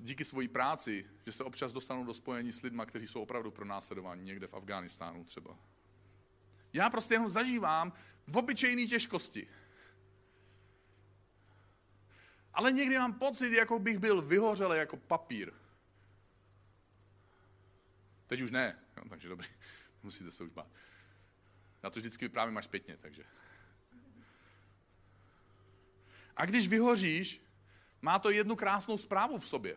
díky 0.00 0.24
svojí 0.24 0.48
práci, 0.48 1.10
že 1.26 1.32
se 1.32 1.44
občas 1.44 1.72
dostanu 1.72 2.04
do 2.04 2.14
spojení 2.14 2.52
s 2.52 2.62
lidmi, 2.62 2.82
kteří 2.86 3.06
jsou 3.06 3.22
opravdu 3.22 3.50
pronásledovaní 3.50 4.22
někde 4.22 4.46
v 4.46 4.54
Afghánistánu 4.54 5.24
třeba. 5.24 5.58
Já 6.72 6.90
prostě 6.90 7.14
jenom 7.14 7.30
zažívám 7.30 7.92
v 8.26 8.36
obyčejné 8.36 8.86
těžkosti. 8.86 9.48
Ale 12.54 12.72
někdy 12.72 12.98
mám 12.98 13.12
pocit, 13.12 13.52
jako 13.52 13.78
bych 13.78 13.98
byl 13.98 14.22
vyhořelý 14.22 14.76
jako 14.76 14.96
papír. 14.96 15.52
Teď 18.26 18.40
už 18.40 18.50
ne, 18.50 18.78
jo, 18.96 19.02
takže 19.08 19.28
dobrý, 19.28 19.48
musíte 20.02 20.30
se 20.30 20.44
už 20.44 20.50
bát. 20.50 20.68
Já 21.82 21.90
to 21.90 22.00
vždycky 22.00 22.24
vyprávím 22.24 22.58
až 22.58 22.64
zpětně, 22.64 22.96
takže. 22.96 23.24
A 26.36 26.46
když 26.46 26.68
vyhoříš, 26.68 27.42
má 28.02 28.18
to 28.18 28.30
jednu 28.30 28.56
krásnou 28.56 28.98
zprávu 28.98 29.38
v 29.38 29.46
sobě. 29.46 29.76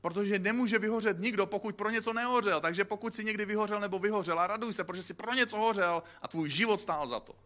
Protože 0.00 0.38
nemůže 0.38 0.78
vyhořet 0.78 1.18
nikdo, 1.18 1.46
pokud 1.46 1.76
pro 1.76 1.90
něco 1.90 2.12
nehořel. 2.12 2.60
Takže 2.60 2.84
pokud 2.84 3.14
si 3.14 3.24
někdy 3.24 3.44
vyhořel 3.44 3.80
nebo 3.80 3.98
vyhořela, 3.98 4.46
raduj 4.46 4.72
se, 4.72 4.84
protože 4.84 5.02
si 5.02 5.14
pro 5.14 5.34
něco 5.34 5.56
hořel 5.56 6.02
a 6.22 6.28
tvůj 6.28 6.50
život 6.50 6.80
stál 6.80 7.08
za 7.08 7.20
to. 7.20 7.36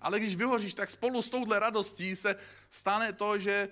Ale 0.00 0.20
když 0.20 0.36
vyhoříš, 0.36 0.74
tak 0.74 0.90
spolu 0.90 1.22
s 1.22 1.30
touhle 1.30 1.58
radostí 1.58 2.16
se 2.16 2.36
stane 2.70 3.12
to, 3.12 3.38
že 3.38 3.68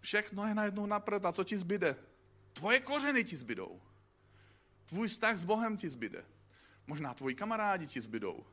všechno 0.00 0.46
je 0.46 0.54
najednou 0.54 0.86
napřed 0.86 1.24
a 1.24 1.32
co 1.32 1.44
ti 1.44 1.58
zbyde? 1.58 1.96
Tvoje 2.52 2.80
kořeny 2.80 3.24
ti 3.24 3.36
zbydou. 3.36 3.82
Tvůj 4.86 5.08
vztah 5.08 5.36
s 5.36 5.44
Bohem 5.44 5.76
ti 5.76 5.88
zbyde. 5.88 6.24
Možná 6.86 7.14
tvoji 7.14 7.34
kamarádi 7.34 7.86
ti 7.86 8.00
zbydou. 8.00 8.46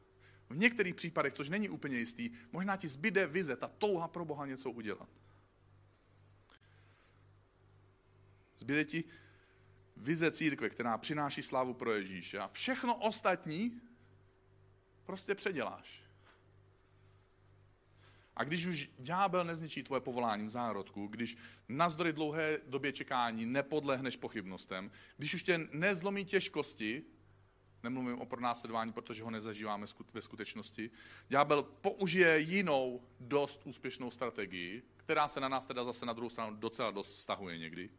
V 0.51 0.57
některých 0.57 0.95
případech, 0.95 1.33
což 1.33 1.49
není 1.49 1.69
úplně 1.69 1.97
jistý, 1.97 2.29
možná 2.51 2.77
ti 2.77 2.87
zbyde 2.87 3.27
vize, 3.27 3.55
ta 3.55 3.67
touha 3.67 4.07
pro 4.07 4.25
Boha 4.25 4.45
něco 4.45 4.71
udělat. 4.71 5.09
Zbyde 8.57 8.85
ti 8.85 9.03
vize 9.97 10.31
církve, 10.31 10.69
která 10.69 10.97
přináší 10.97 11.41
slávu 11.41 11.73
pro 11.73 11.93
Ježíše 11.93 12.39
a 12.39 12.47
všechno 12.47 12.95
ostatní 12.95 13.81
prostě 15.05 15.35
předěláš. 15.35 16.03
A 18.35 18.43
když 18.43 18.65
už 18.65 18.89
ďábel 18.99 19.43
nezničí 19.43 19.83
tvoje 19.83 20.01
povolání 20.01 20.45
v 20.45 20.49
zárodku, 20.49 21.07
když 21.07 21.37
navzdory 21.69 22.13
dlouhé 22.13 22.59
době 22.67 22.91
čekání 22.91 23.45
nepodlehneš 23.45 24.15
pochybnostem, 24.15 24.91
když 25.17 25.33
už 25.33 25.43
tě 25.43 25.57
nezlomí 25.71 26.25
těžkosti, 26.25 27.03
nemluvím 27.83 28.19
o 28.19 28.25
pronásledování, 28.25 28.93
protože 28.93 29.23
ho 29.23 29.31
nezažíváme 29.31 29.85
ve 30.13 30.21
skutečnosti, 30.21 30.89
ďábel 31.27 31.63
použije 31.63 32.39
jinou 32.39 33.01
dost 33.19 33.61
úspěšnou 33.63 34.11
strategii, 34.11 34.83
která 34.97 35.27
se 35.27 35.39
na 35.39 35.47
nás 35.47 35.65
teda 35.65 35.83
zase 35.83 36.05
na 36.05 36.13
druhou 36.13 36.29
stranu 36.29 36.55
docela 36.55 36.91
dost 36.91 37.17
vztahuje 37.17 37.57
někdy. 37.57 37.89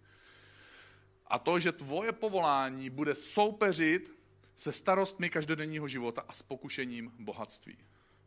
A 1.26 1.38
to, 1.38 1.58
že 1.58 1.72
tvoje 1.72 2.12
povolání 2.12 2.90
bude 2.90 3.14
soupeřit 3.14 4.12
se 4.56 4.72
starostmi 4.72 5.30
každodenního 5.30 5.88
života 5.88 6.24
a 6.28 6.32
s 6.32 6.42
pokušením 6.42 7.12
bohatství. 7.18 7.78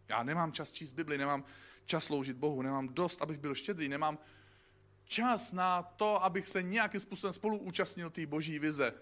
Já 0.08 0.24
nemám 0.24 0.52
čas 0.52 0.72
číst 0.72 0.92
Bibli, 0.92 1.18
nemám 1.18 1.44
čas 1.86 2.04
sloužit 2.04 2.38
Bohu, 2.38 2.62
nemám 2.62 2.88
dost, 2.88 3.22
abych 3.22 3.38
byl 3.38 3.56
štědrý, 3.56 3.90
nemám 3.90 4.18
čas 5.06 5.52
na 5.52 5.84
to, 5.84 6.24
abych 6.24 6.48
se 6.48 6.64
nějakým 6.64 7.00
způsobem 7.00 7.34
spolu 7.34 7.58
účastnil 7.58 8.10
té 8.10 8.26
boží 8.26 8.60
vize. 8.60 8.94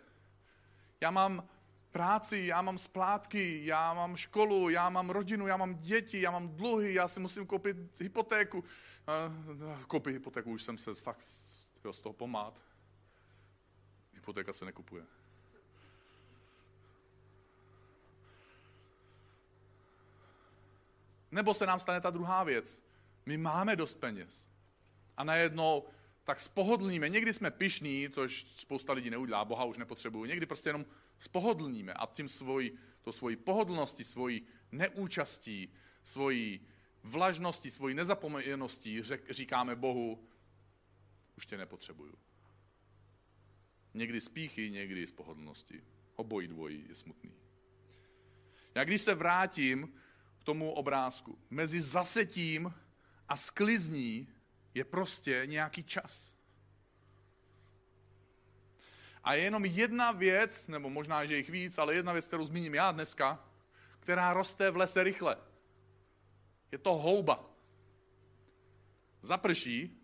Já 1.01 1.11
mám 1.11 1.49
práci, 1.93 2.38
já 2.38 2.62
mám 2.62 2.77
splátky, 2.77 3.65
já 3.65 3.93
mám 3.93 4.15
školu, 4.15 4.69
já 4.69 4.89
mám 4.89 5.10
rodinu, 5.10 5.47
já 5.47 5.58
mám 5.58 5.75
děti, 5.75 6.21
já 6.21 6.32
mám 6.32 6.49
dluhy, 6.49 6.93
já 6.93 7.08
si 7.08 7.19
musím 7.19 7.45
koupit 7.45 7.77
hypotéku. 8.01 8.63
Koupit 9.88 10.13
hypotéku, 10.13 10.51
už 10.51 10.63
jsem 10.63 10.77
se 10.77 10.93
fakt 10.93 11.21
z 11.21 12.01
toho 12.01 12.13
pomát. 12.13 12.62
Hypotéka 14.13 14.53
se 14.53 14.65
nekupuje. 14.65 15.06
Nebo 21.32 21.53
se 21.53 21.65
nám 21.65 21.79
stane 21.79 22.01
ta 22.01 22.10
druhá 22.10 22.43
věc. 22.43 22.84
My 23.25 23.38
máme 23.38 23.75
dost 23.75 23.95
peněz. 23.95 24.47
A 25.17 25.23
najednou 25.23 25.86
tak 26.23 26.39
spohodlníme. 26.39 27.09
Někdy 27.09 27.33
jsme 27.33 27.51
pišní, 27.51 28.09
což 28.09 28.45
spousta 28.57 28.93
lidí 28.93 29.09
neudělá, 29.09 29.45
Boha 29.45 29.65
už 29.65 29.77
nepotřebuju. 29.77 30.25
Někdy 30.25 30.45
prostě 30.45 30.69
jenom 30.69 30.86
spohodlníme 31.19 31.93
a 31.93 32.05
tím 32.05 32.29
svoji, 32.29 32.77
to 33.01 33.12
svoji 33.12 33.36
pohodlností, 33.36 34.03
svoji 34.03 34.45
neúčastí, 34.71 35.73
svoji 36.03 36.67
vlažností, 37.03 37.71
svoji 37.71 37.95
nezapomeností 37.95 39.01
říkáme 39.29 39.75
Bohu, 39.75 40.27
už 41.38 41.45
tě 41.45 41.57
nepotřebuju. 41.57 42.13
Někdy 43.93 44.21
z 44.21 44.29
píchy, 44.29 44.69
někdy 44.69 45.07
z 45.07 45.12
pohodlnosti. 45.12 45.83
Obojí 46.15 46.47
dvojí 46.47 46.86
je 46.89 46.95
smutný. 46.95 47.33
Já 48.75 48.83
když 48.83 49.01
se 49.01 49.15
vrátím 49.15 49.93
k 50.39 50.43
tomu 50.43 50.71
obrázku, 50.71 51.39
mezi 51.49 51.81
zasetím 51.81 52.73
a 53.29 53.38
sklizní 53.38 54.27
je 54.73 54.83
prostě 54.83 55.43
nějaký 55.45 55.83
čas. 55.83 56.36
A 59.23 59.33
je 59.33 59.43
jenom 59.43 59.65
jedna 59.65 60.12
věc, 60.12 60.67
nebo 60.67 60.89
možná, 60.89 61.25
že 61.25 61.38
jich 61.38 61.49
víc, 61.49 61.77
ale 61.77 61.95
jedna 61.95 62.13
věc, 62.13 62.27
kterou 62.27 62.45
zmíním 62.45 62.75
já 62.75 62.91
dneska, 62.91 63.49
která 63.99 64.33
roste 64.33 64.71
v 64.71 64.75
lese 64.75 65.03
rychle. 65.03 65.38
Je 66.71 66.77
to 66.77 66.93
houba. 66.95 67.49
Zaprší 69.21 70.01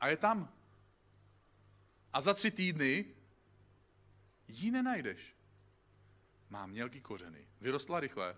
a 0.00 0.08
je 0.08 0.16
tam. 0.16 0.52
A 2.12 2.20
za 2.20 2.34
tři 2.34 2.50
týdny 2.50 3.04
ji 4.48 4.70
nenajdeš. 4.70 5.36
Má 6.48 6.66
mělký 6.66 7.00
kořeny. 7.00 7.48
Vyrostla 7.60 8.00
rychle, 8.00 8.36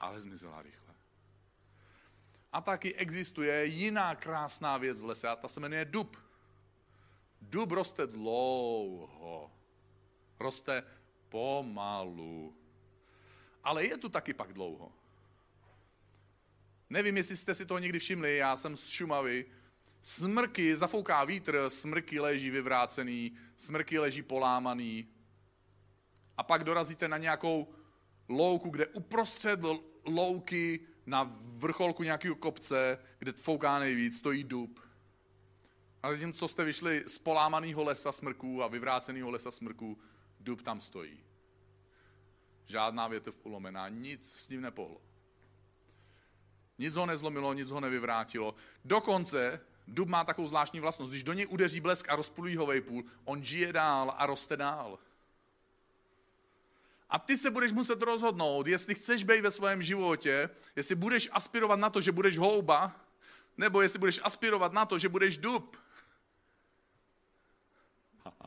ale 0.00 0.22
zmizela 0.22 0.62
rychle. 0.62 0.83
A 2.54 2.60
taky 2.60 2.94
existuje 2.94 3.66
jiná 3.66 4.14
krásná 4.14 4.78
věc 4.78 5.00
v 5.00 5.04
lese 5.04 5.28
a 5.28 5.36
ta 5.36 5.48
se 5.48 5.60
jmenuje 5.60 5.84
dub. 5.84 6.16
Dub 7.40 7.72
roste 7.72 8.06
dlouho. 8.06 9.50
Roste 10.40 10.82
pomalu. 11.28 12.56
Ale 13.64 13.84
je 13.84 13.96
tu 13.96 14.08
taky 14.08 14.34
pak 14.34 14.52
dlouho. 14.52 14.92
Nevím, 16.90 17.16
jestli 17.16 17.36
jste 17.36 17.54
si 17.54 17.66
to 17.66 17.78
někdy 17.78 17.98
všimli, 17.98 18.36
já 18.36 18.56
jsem 18.56 18.76
z 18.76 18.88
Šumavy. 18.88 19.44
Smrky, 20.02 20.76
zafouká 20.76 21.24
vítr, 21.24 21.64
smrky 21.68 22.20
leží 22.20 22.50
vyvrácený, 22.50 23.36
smrky 23.56 23.98
leží 23.98 24.22
polámaný. 24.22 25.08
A 26.36 26.42
pak 26.42 26.64
dorazíte 26.64 27.08
na 27.08 27.18
nějakou 27.18 27.74
louku, 28.28 28.70
kde 28.70 28.86
uprostřed 28.86 29.60
louky 30.04 30.93
na 31.06 31.36
vrcholku 31.40 32.02
nějakého 32.02 32.34
kopce, 32.34 32.98
kde 33.18 33.32
fouká 33.32 33.78
nejvíc, 33.78 34.18
stojí 34.18 34.44
dub. 34.44 34.80
Ale 36.02 36.18
tím, 36.18 36.32
co 36.32 36.48
jste 36.48 36.64
vyšli 36.64 37.04
z 37.06 37.18
polámaného 37.18 37.84
lesa 37.84 38.12
smrků 38.12 38.62
a 38.62 38.68
vyvráceného 38.68 39.30
lesa 39.30 39.50
smrků, 39.50 39.98
dub 40.40 40.62
tam 40.62 40.80
stojí. 40.80 41.24
Žádná 42.66 43.08
větev 43.08 43.38
ulomená, 43.42 43.88
nic 43.88 44.32
s 44.36 44.48
ním 44.48 44.60
nepohlo. 44.60 45.00
Nic 46.78 46.94
ho 46.94 47.06
nezlomilo, 47.06 47.52
nic 47.52 47.70
ho 47.70 47.80
nevyvrátilo. 47.80 48.54
Dokonce 48.84 49.60
dub 49.88 50.08
má 50.08 50.24
takovou 50.24 50.48
zvláštní 50.48 50.80
vlastnost. 50.80 51.10
Když 51.10 51.22
do 51.22 51.32
něj 51.32 51.46
udeří 51.50 51.80
blesk 51.80 52.08
a 52.08 52.16
rozpůlí 52.16 52.56
ho 52.56 52.66
vejpůl, 52.66 53.04
on 53.24 53.42
žije 53.42 53.72
dál 53.72 54.14
a 54.16 54.26
roste 54.26 54.56
dál. 54.56 54.98
A 57.08 57.18
ty 57.18 57.36
se 57.36 57.50
budeš 57.50 57.72
muset 57.72 58.02
rozhodnout, 58.02 58.66
jestli 58.66 58.94
chceš 58.94 59.24
být 59.24 59.40
ve 59.40 59.50
svém 59.50 59.82
životě, 59.82 60.50
jestli 60.76 60.94
budeš 60.94 61.28
aspirovat 61.32 61.78
na 61.78 61.90
to, 61.90 62.00
že 62.00 62.12
budeš 62.12 62.38
houba, 62.38 63.00
nebo 63.56 63.82
jestli 63.82 63.98
budeš 63.98 64.20
aspirovat 64.22 64.72
na 64.72 64.86
to, 64.86 64.98
že 64.98 65.08
budeš 65.08 65.38
dub. 65.38 65.76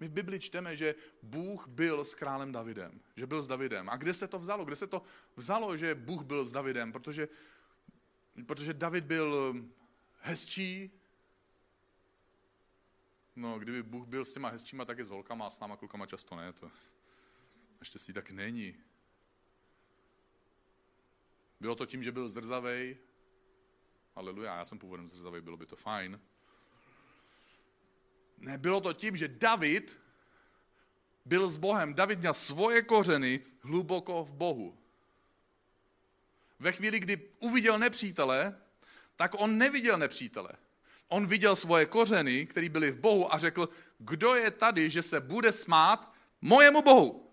My 0.00 0.08
v 0.08 0.12
Bibli 0.12 0.40
čteme, 0.40 0.76
že 0.76 0.94
Bůh 1.22 1.68
byl 1.68 2.04
s 2.04 2.14
králem 2.14 2.52
Davidem, 2.52 3.00
že 3.16 3.26
byl 3.26 3.42
s 3.42 3.48
Davidem. 3.48 3.90
A 3.90 3.96
kde 3.96 4.14
se 4.14 4.28
to 4.28 4.38
vzalo? 4.38 4.64
Kde 4.64 4.76
se 4.76 4.86
to 4.86 5.02
vzalo, 5.36 5.76
že 5.76 5.94
Bůh 5.94 6.22
byl 6.22 6.44
s 6.44 6.52
Davidem? 6.52 6.92
Protože, 6.92 7.28
protože 8.46 8.74
David 8.74 9.04
byl 9.04 9.54
hezčí, 10.20 10.90
No, 13.36 13.58
kdyby 13.58 13.82
Bůh 13.82 14.06
byl 14.06 14.24
s 14.24 14.32
těma 14.32 14.48
hezčíma, 14.48 14.84
tak 14.84 14.98
je 14.98 15.04
s 15.04 15.10
holkama 15.10 15.46
a 15.46 15.50
s 15.50 15.60
náma 15.60 15.76
klukama 15.76 16.06
často 16.06 16.36
ne. 16.36 16.52
To 16.52 16.70
naštěstí 17.80 18.12
tak 18.12 18.30
není. 18.30 18.76
Bylo 21.60 21.74
to 21.74 21.86
tím, 21.86 22.02
že 22.02 22.12
byl 22.12 22.28
zdrzavej. 22.28 22.96
Aleluja, 24.14 24.56
já 24.56 24.64
jsem 24.64 24.78
původem 24.78 25.06
zdrzavej, 25.06 25.40
bylo 25.40 25.56
by 25.56 25.66
to 25.66 25.76
fajn. 25.76 26.20
Ne, 28.38 28.58
bylo 28.58 28.80
to 28.80 28.92
tím, 28.92 29.16
že 29.16 29.28
David 29.28 29.98
byl 31.24 31.50
s 31.50 31.56
Bohem. 31.56 31.94
David 31.94 32.18
měl 32.18 32.34
svoje 32.34 32.82
kořeny 32.82 33.40
hluboko 33.60 34.24
v 34.24 34.32
Bohu. 34.34 34.78
Ve 36.58 36.72
chvíli, 36.72 37.00
kdy 37.00 37.30
uviděl 37.38 37.78
nepřítele, 37.78 38.60
tak 39.16 39.34
on 39.38 39.58
neviděl 39.58 39.98
nepřítele. 39.98 40.50
On 41.08 41.26
viděl 41.26 41.56
svoje 41.56 41.86
kořeny, 41.86 42.46
které 42.46 42.68
byly 42.68 42.90
v 42.90 43.00
Bohu 43.00 43.34
a 43.34 43.38
řekl, 43.38 43.68
kdo 43.98 44.34
je 44.34 44.50
tady, 44.50 44.90
že 44.90 45.02
se 45.02 45.20
bude 45.20 45.52
smát 45.52 46.14
mojemu 46.40 46.82
Bohu. 46.82 47.24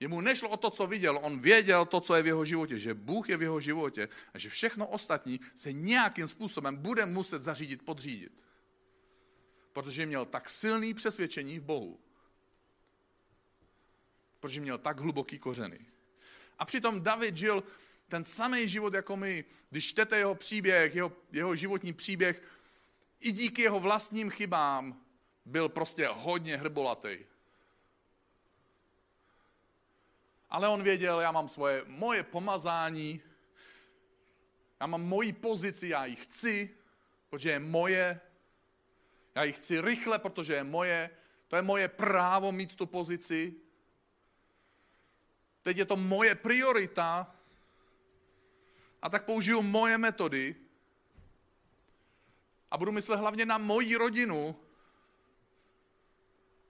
Jemu 0.00 0.20
nešlo 0.20 0.48
o 0.48 0.56
to, 0.56 0.70
co 0.70 0.86
viděl, 0.86 1.18
on 1.22 1.38
věděl 1.38 1.84
to, 1.84 2.00
co 2.00 2.14
je 2.14 2.22
v 2.22 2.26
jeho 2.26 2.44
životě, 2.44 2.78
že 2.78 2.94
Bůh 2.94 3.28
je 3.28 3.36
v 3.36 3.42
jeho 3.42 3.60
životě 3.60 4.08
a 4.34 4.38
že 4.38 4.48
všechno 4.48 4.86
ostatní 4.86 5.40
se 5.54 5.72
nějakým 5.72 6.28
způsobem 6.28 6.76
bude 6.76 7.06
muset 7.06 7.42
zařídit, 7.42 7.82
podřídit. 7.82 8.32
Protože 9.72 10.06
měl 10.06 10.24
tak 10.24 10.48
silný 10.48 10.94
přesvědčení 10.94 11.58
v 11.58 11.64
Bohu. 11.64 12.00
Protože 14.40 14.60
měl 14.60 14.78
tak 14.78 15.00
hluboký 15.00 15.38
kořeny. 15.38 15.86
A 16.58 16.64
přitom 16.64 17.02
David 17.02 17.36
žil 17.36 17.62
ten 18.08 18.24
samý 18.24 18.68
život 18.68 18.94
jako 18.94 19.16
my. 19.16 19.44
Když 19.70 19.88
čtete 19.88 20.18
jeho 20.18 20.34
příběh, 20.34 20.94
jeho, 20.94 21.12
jeho 21.32 21.56
životní 21.56 21.92
příběh, 21.92 22.42
i 23.20 23.32
díky 23.32 23.62
jeho 23.62 23.80
vlastním 23.80 24.30
chybám 24.30 25.00
byl 25.44 25.68
prostě 25.68 26.08
hodně 26.12 26.56
hrbolatý. 26.56 27.18
Ale 30.50 30.68
on 30.68 30.82
věděl, 30.82 31.20
já 31.20 31.32
mám 31.32 31.48
svoje, 31.48 31.84
moje 31.86 32.22
pomazání, 32.22 33.20
já 34.80 34.86
mám 34.86 35.02
moji 35.02 35.32
pozici, 35.32 35.88
já 35.88 36.06
ji 36.06 36.16
chci, 36.16 36.70
protože 37.30 37.50
je 37.50 37.58
moje, 37.58 38.20
já 39.34 39.44
ji 39.44 39.52
chci 39.52 39.80
rychle, 39.80 40.18
protože 40.18 40.54
je 40.54 40.64
moje, 40.64 41.10
to 41.48 41.56
je 41.56 41.62
moje 41.62 41.88
právo 41.88 42.52
mít 42.52 42.74
tu 42.74 42.86
pozici. 42.86 43.54
Teď 45.62 45.76
je 45.76 45.84
to 45.84 45.96
moje 45.96 46.34
priorita, 46.34 47.34
a 49.02 49.08
tak 49.08 49.24
použiju 49.24 49.62
moje 49.62 49.98
metody 49.98 50.56
a 52.70 52.78
budu 52.78 52.92
myslet 52.92 53.16
hlavně 53.16 53.46
na 53.46 53.58
moji 53.58 53.96
rodinu 53.96 54.56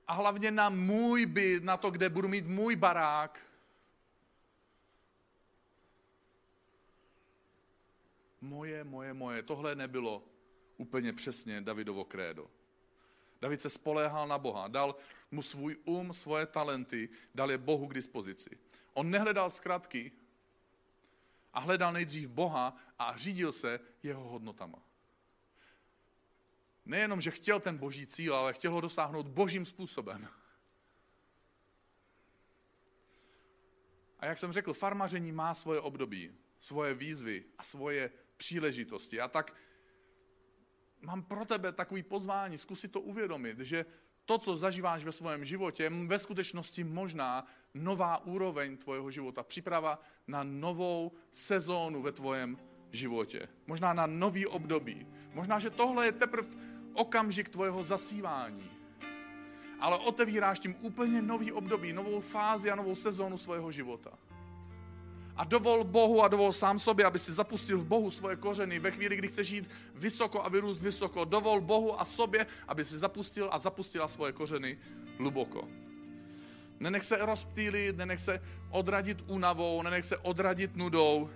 a 0.07 0.13
hlavně 0.13 0.51
na 0.51 0.69
můj 0.69 1.27
byt, 1.27 1.65
na 1.65 1.77
to, 1.77 1.91
kde 1.91 2.09
budu 2.09 2.29
mít 2.29 2.47
můj 2.47 2.77
barák. 2.77 3.45
Moje, 8.41 8.85
moje, 8.85 9.15
moje. 9.15 9.43
Tohle 9.43 9.75
nebylo 9.75 10.25
úplně 10.77 11.13
přesně 11.13 11.61
Davidovo 11.61 12.05
krédo. 12.05 12.51
David 13.41 13.63
se 13.63 13.71
spoléhal 13.71 14.29
na 14.29 14.39
Boha, 14.39 14.69
dal 14.69 14.97
mu 15.31 15.43
svůj 15.43 15.77
um, 15.85 16.13
svoje 16.13 16.47
talenty, 16.47 17.09
dal 17.35 17.51
je 17.51 17.59
Bohu 17.59 17.87
k 17.87 17.95
dispozici. 17.95 18.59
On 18.95 19.11
nehledal 19.11 19.51
zkratky, 19.51 20.13
a 21.59 21.61
hledal 21.61 21.93
nejdřív 21.93 22.29
Boha 22.29 22.77
a 22.99 23.17
řídil 23.17 23.53
se 23.53 23.81
jeho 24.03 24.25
hodnotama. 24.25 24.83
Nejenom, 26.87 27.21
že 27.21 27.31
chtěl 27.31 27.61
ten 27.61 27.77
boží 27.77 28.07
cíl, 28.07 28.37
ale 28.37 28.53
chtěl 28.53 28.73
ho 28.73 28.81
dosáhnout 28.81 29.29
božím 29.29 29.67
způsobem. 29.67 30.29
A 34.19 34.27
jak 34.27 34.39
jsem 34.39 34.53
řekl, 34.53 34.75
farmaření 34.75 35.33
má 35.33 35.55
svoje 35.55 35.81
období, 35.81 36.35
svoje 36.61 36.95
výzvy 36.95 37.45
a 37.59 37.63
svoje 37.63 38.11
příležitosti. 38.37 39.21
A 39.21 39.29
tak 39.29 39.55
mám 41.01 41.23
pro 41.23 41.45
tebe 41.45 41.73
takový 41.73 42.03
pozvání, 42.03 42.59
zkusit 42.59 42.93
to 42.93 43.01
uvědomit, 43.01 43.59
že 43.59 43.87
to, 44.29 44.39
co 44.39 44.57
zažíváš 44.57 45.05
ve 45.05 45.13
svém 45.13 45.45
životě, 45.45 45.91
ve 46.07 46.19
skutečnosti 46.19 46.85
možná 46.85 47.47
nová 47.75 48.25
úroveň 48.25 48.77
tvojeho 48.77 49.11
života, 49.11 49.43
příprava 49.43 49.99
na 50.27 50.43
novou 50.45 51.13
sezónu 51.33 52.03
ve 52.03 52.13
tvojem 52.13 52.59
životě. 52.91 53.49
Možná 53.67 53.93
na 53.93 54.07
nový 54.07 54.47
období. 54.47 55.07
Možná, 55.33 55.59
že 55.59 55.71
tohle 55.71 56.07
je 56.07 56.13
teprve 56.13 56.49
okamžik 56.93 57.49
tvojeho 57.49 57.83
zasívání. 57.83 58.71
Ale 59.81 59.99
otevíráš 59.99 60.59
tím 60.59 60.77
úplně 60.81 61.23
nový 61.23 61.53
období, 61.53 61.93
novou 61.93 62.21
fázi 62.21 62.71
a 62.71 62.75
novou 62.75 62.95
sezónu 62.95 63.37
svého 63.37 63.73
života. 63.73 64.19
A 65.39 65.45
dovol 65.45 65.85
Bohu 65.85 66.23
a 66.23 66.29
dovol 66.29 66.53
sám 66.53 66.79
sobě, 66.79 67.05
aby 67.05 67.19
si 67.19 67.33
zapustil 67.33 67.79
v 67.79 67.87
Bohu 67.87 68.11
svoje 68.11 68.37
kořeny 68.37 68.79
ve 68.79 68.91
chvíli, 68.91 69.17
kdy 69.17 69.29
chceš 69.29 69.49
žít 69.49 69.71
vysoko 69.95 70.45
a 70.45 70.49
vyrůst 70.49 70.83
vysoko. 70.83 71.25
Dovol 71.25 71.61
Bohu 71.61 72.01
a 72.01 72.05
sobě, 72.05 72.47
aby 72.69 72.85
si 72.85 72.99
zapustil 72.99 73.49
a 73.53 73.59
zapustila 73.59 74.09
svoje 74.09 74.33
kořeny 74.33 74.79
hluboko. 75.19 75.69
Nenech 76.81 77.05
se 77.05 77.17
rozptýlit, 77.17 77.97
nenech 77.97 78.21
se 78.21 78.43
odradit 78.71 79.25
únavou, 79.27 79.83
nenech 79.83 80.05
se 80.05 80.17
odradit 80.17 80.77
nudou. 80.77 81.31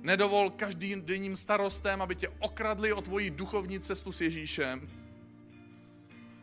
Nedovol 0.00 0.50
každým 0.50 1.02
denním 1.02 1.36
starostem, 1.36 2.02
aby 2.02 2.14
tě 2.14 2.28
okradli 2.38 2.92
o 2.92 3.00
tvoji 3.00 3.30
duchovní 3.30 3.80
cestu 3.80 4.12
s 4.12 4.20
Ježíšem. 4.20 4.88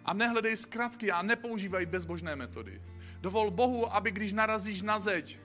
A 0.06 0.14
nehledej 0.14 0.56
zkratky 0.58 1.12
a 1.12 1.22
nepoužívaj 1.22 1.86
bezbožné 1.86 2.36
metody. 2.36 2.82
Dovol 3.22 3.52
Bohu, 3.52 3.94
aby 3.96 4.12
když 4.12 4.34
narazíš 4.34 4.82
na 4.82 5.00
zeď, 5.00 5.39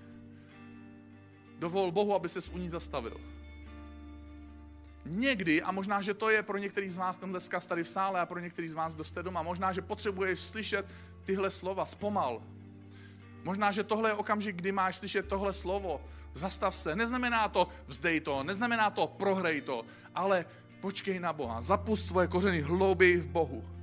dovol 1.58 1.90
Bohu, 1.90 2.14
aby 2.14 2.28
se 2.28 2.50
u 2.50 2.58
ní 2.58 2.68
zastavil. 2.68 3.20
Někdy, 5.04 5.62
a 5.62 5.72
možná, 5.72 6.00
že 6.00 6.14
to 6.14 6.30
je 6.30 6.42
pro 6.42 6.58
některý 6.58 6.90
z 6.90 6.96
vás 6.96 7.16
tenhle 7.16 7.40
vzkaz 7.40 7.66
tady 7.66 7.84
v 7.84 7.88
sále 7.88 8.20
a 8.20 8.26
pro 8.26 8.38
některý 8.38 8.68
z 8.68 8.74
vás, 8.74 8.94
kdo 8.94 9.04
jste 9.04 9.22
doma, 9.22 9.42
možná, 9.42 9.72
že 9.72 9.82
potřebuješ 9.82 10.40
slyšet 10.40 10.86
tyhle 11.24 11.50
slova, 11.50 11.86
zpomal. 11.86 12.42
Možná, 13.44 13.70
že 13.70 13.84
tohle 13.84 14.10
je 14.10 14.14
okamžik, 14.14 14.56
kdy 14.56 14.72
máš 14.72 14.96
slyšet 14.96 15.28
tohle 15.28 15.52
slovo. 15.52 16.00
Zastav 16.32 16.76
se. 16.76 16.96
Neznamená 16.96 17.48
to 17.48 17.68
vzdej 17.86 18.20
to, 18.20 18.42
neznamená 18.42 18.90
to 18.90 19.06
prohrej 19.06 19.60
to, 19.60 19.84
ale 20.14 20.44
počkej 20.80 21.20
na 21.20 21.32
Boha. 21.32 21.60
Zapust 21.60 22.06
svoje 22.06 22.28
kořeny 22.28 22.60
hlouběji 22.60 23.16
v 23.16 23.26
Bohu 23.26 23.77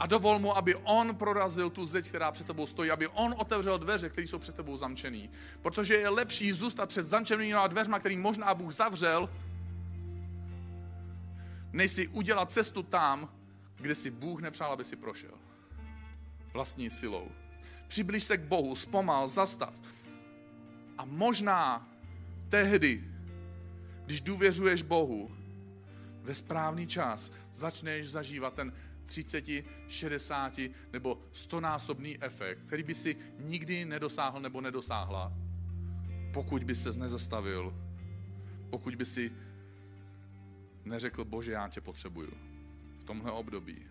a 0.00 0.06
dovol 0.06 0.38
mu, 0.38 0.56
aby 0.56 0.74
on 0.74 1.16
prorazil 1.16 1.70
tu 1.70 1.86
zeď, 1.86 2.08
která 2.08 2.32
před 2.32 2.46
tebou 2.46 2.66
stojí, 2.66 2.90
aby 2.90 3.08
on 3.08 3.34
otevřel 3.38 3.78
dveře, 3.78 4.08
které 4.08 4.26
jsou 4.26 4.38
před 4.38 4.56
tebou 4.56 4.76
zamčený. 4.76 5.30
Protože 5.62 5.94
je 5.94 6.08
lepší 6.08 6.52
zůstat 6.52 6.88
před 6.88 7.02
zamčenými 7.02 7.54
dveřma, 7.68 7.98
který 7.98 8.16
možná 8.16 8.54
Bůh 8.54 8.72
zavřel, 8.72 9.30
než 11.72 11.92
si 11.92 12.08
udělat 12.08 12.52
cestu 12.52 12.82
tam, 12.82 13.28
kde 13.76 13.94
si 13.94 14.10
Bůh 14.10 14.40
nepřál, 14.40 14.72
aby 14.72 14.84
si 14.84 14.96
prošel. 14.96 15.34
Vlastní 16.52 16.90
silou. 16.90 17.28
Přibliž 17.88 18.24
se 18.24 18.36
k 18.36 18.40
Bohu, 18.40 18.76
zpomal, 18.76 19.28
zastav. 19.28 19.74
A 20.98 21.04
možná 21.04 21.88
tehdy, 22.48 23.04
když 24.04 24.20
důvěřuješ 24.20 24.82
Bohu, 24.82 25.36
ve 26.22 26.34
správný 26.34 26.86
čas 26.86 27.32
začneš 27.52 28.10
zažívat 28.10 28.54
ten 28.54 28.72
30, 29.04 29.44
60 29.88 30.60
nebo 30.92 31.22
100 31.32 31.60
násobný 31.60 32.22
efekt, 32.22 32.58
který 32.66 32.82
by 32.82 32.94
si 32.94 33.16
nikdy 33.38 33.84
nedosáhl 33.84 34.40
nebo 34.40 34.60
nedosáhla, 34.60 35.32
pokud 36.32 36.64
by 36.64 36.74
se 36.74 36.98
nezastavil, 36.98 37.74
pokud 38.70 38.94
by 38.94 39.06
si 39.06 39.32
neřekl, 40.84 41.24
bože, 41.24 41.52
já 41.52 41.68
tě 41.68 41.80
potřebuju 41.80 42.32
v 42.98 43.04
tomhle 43.04 43.32
období. 43.32 43.86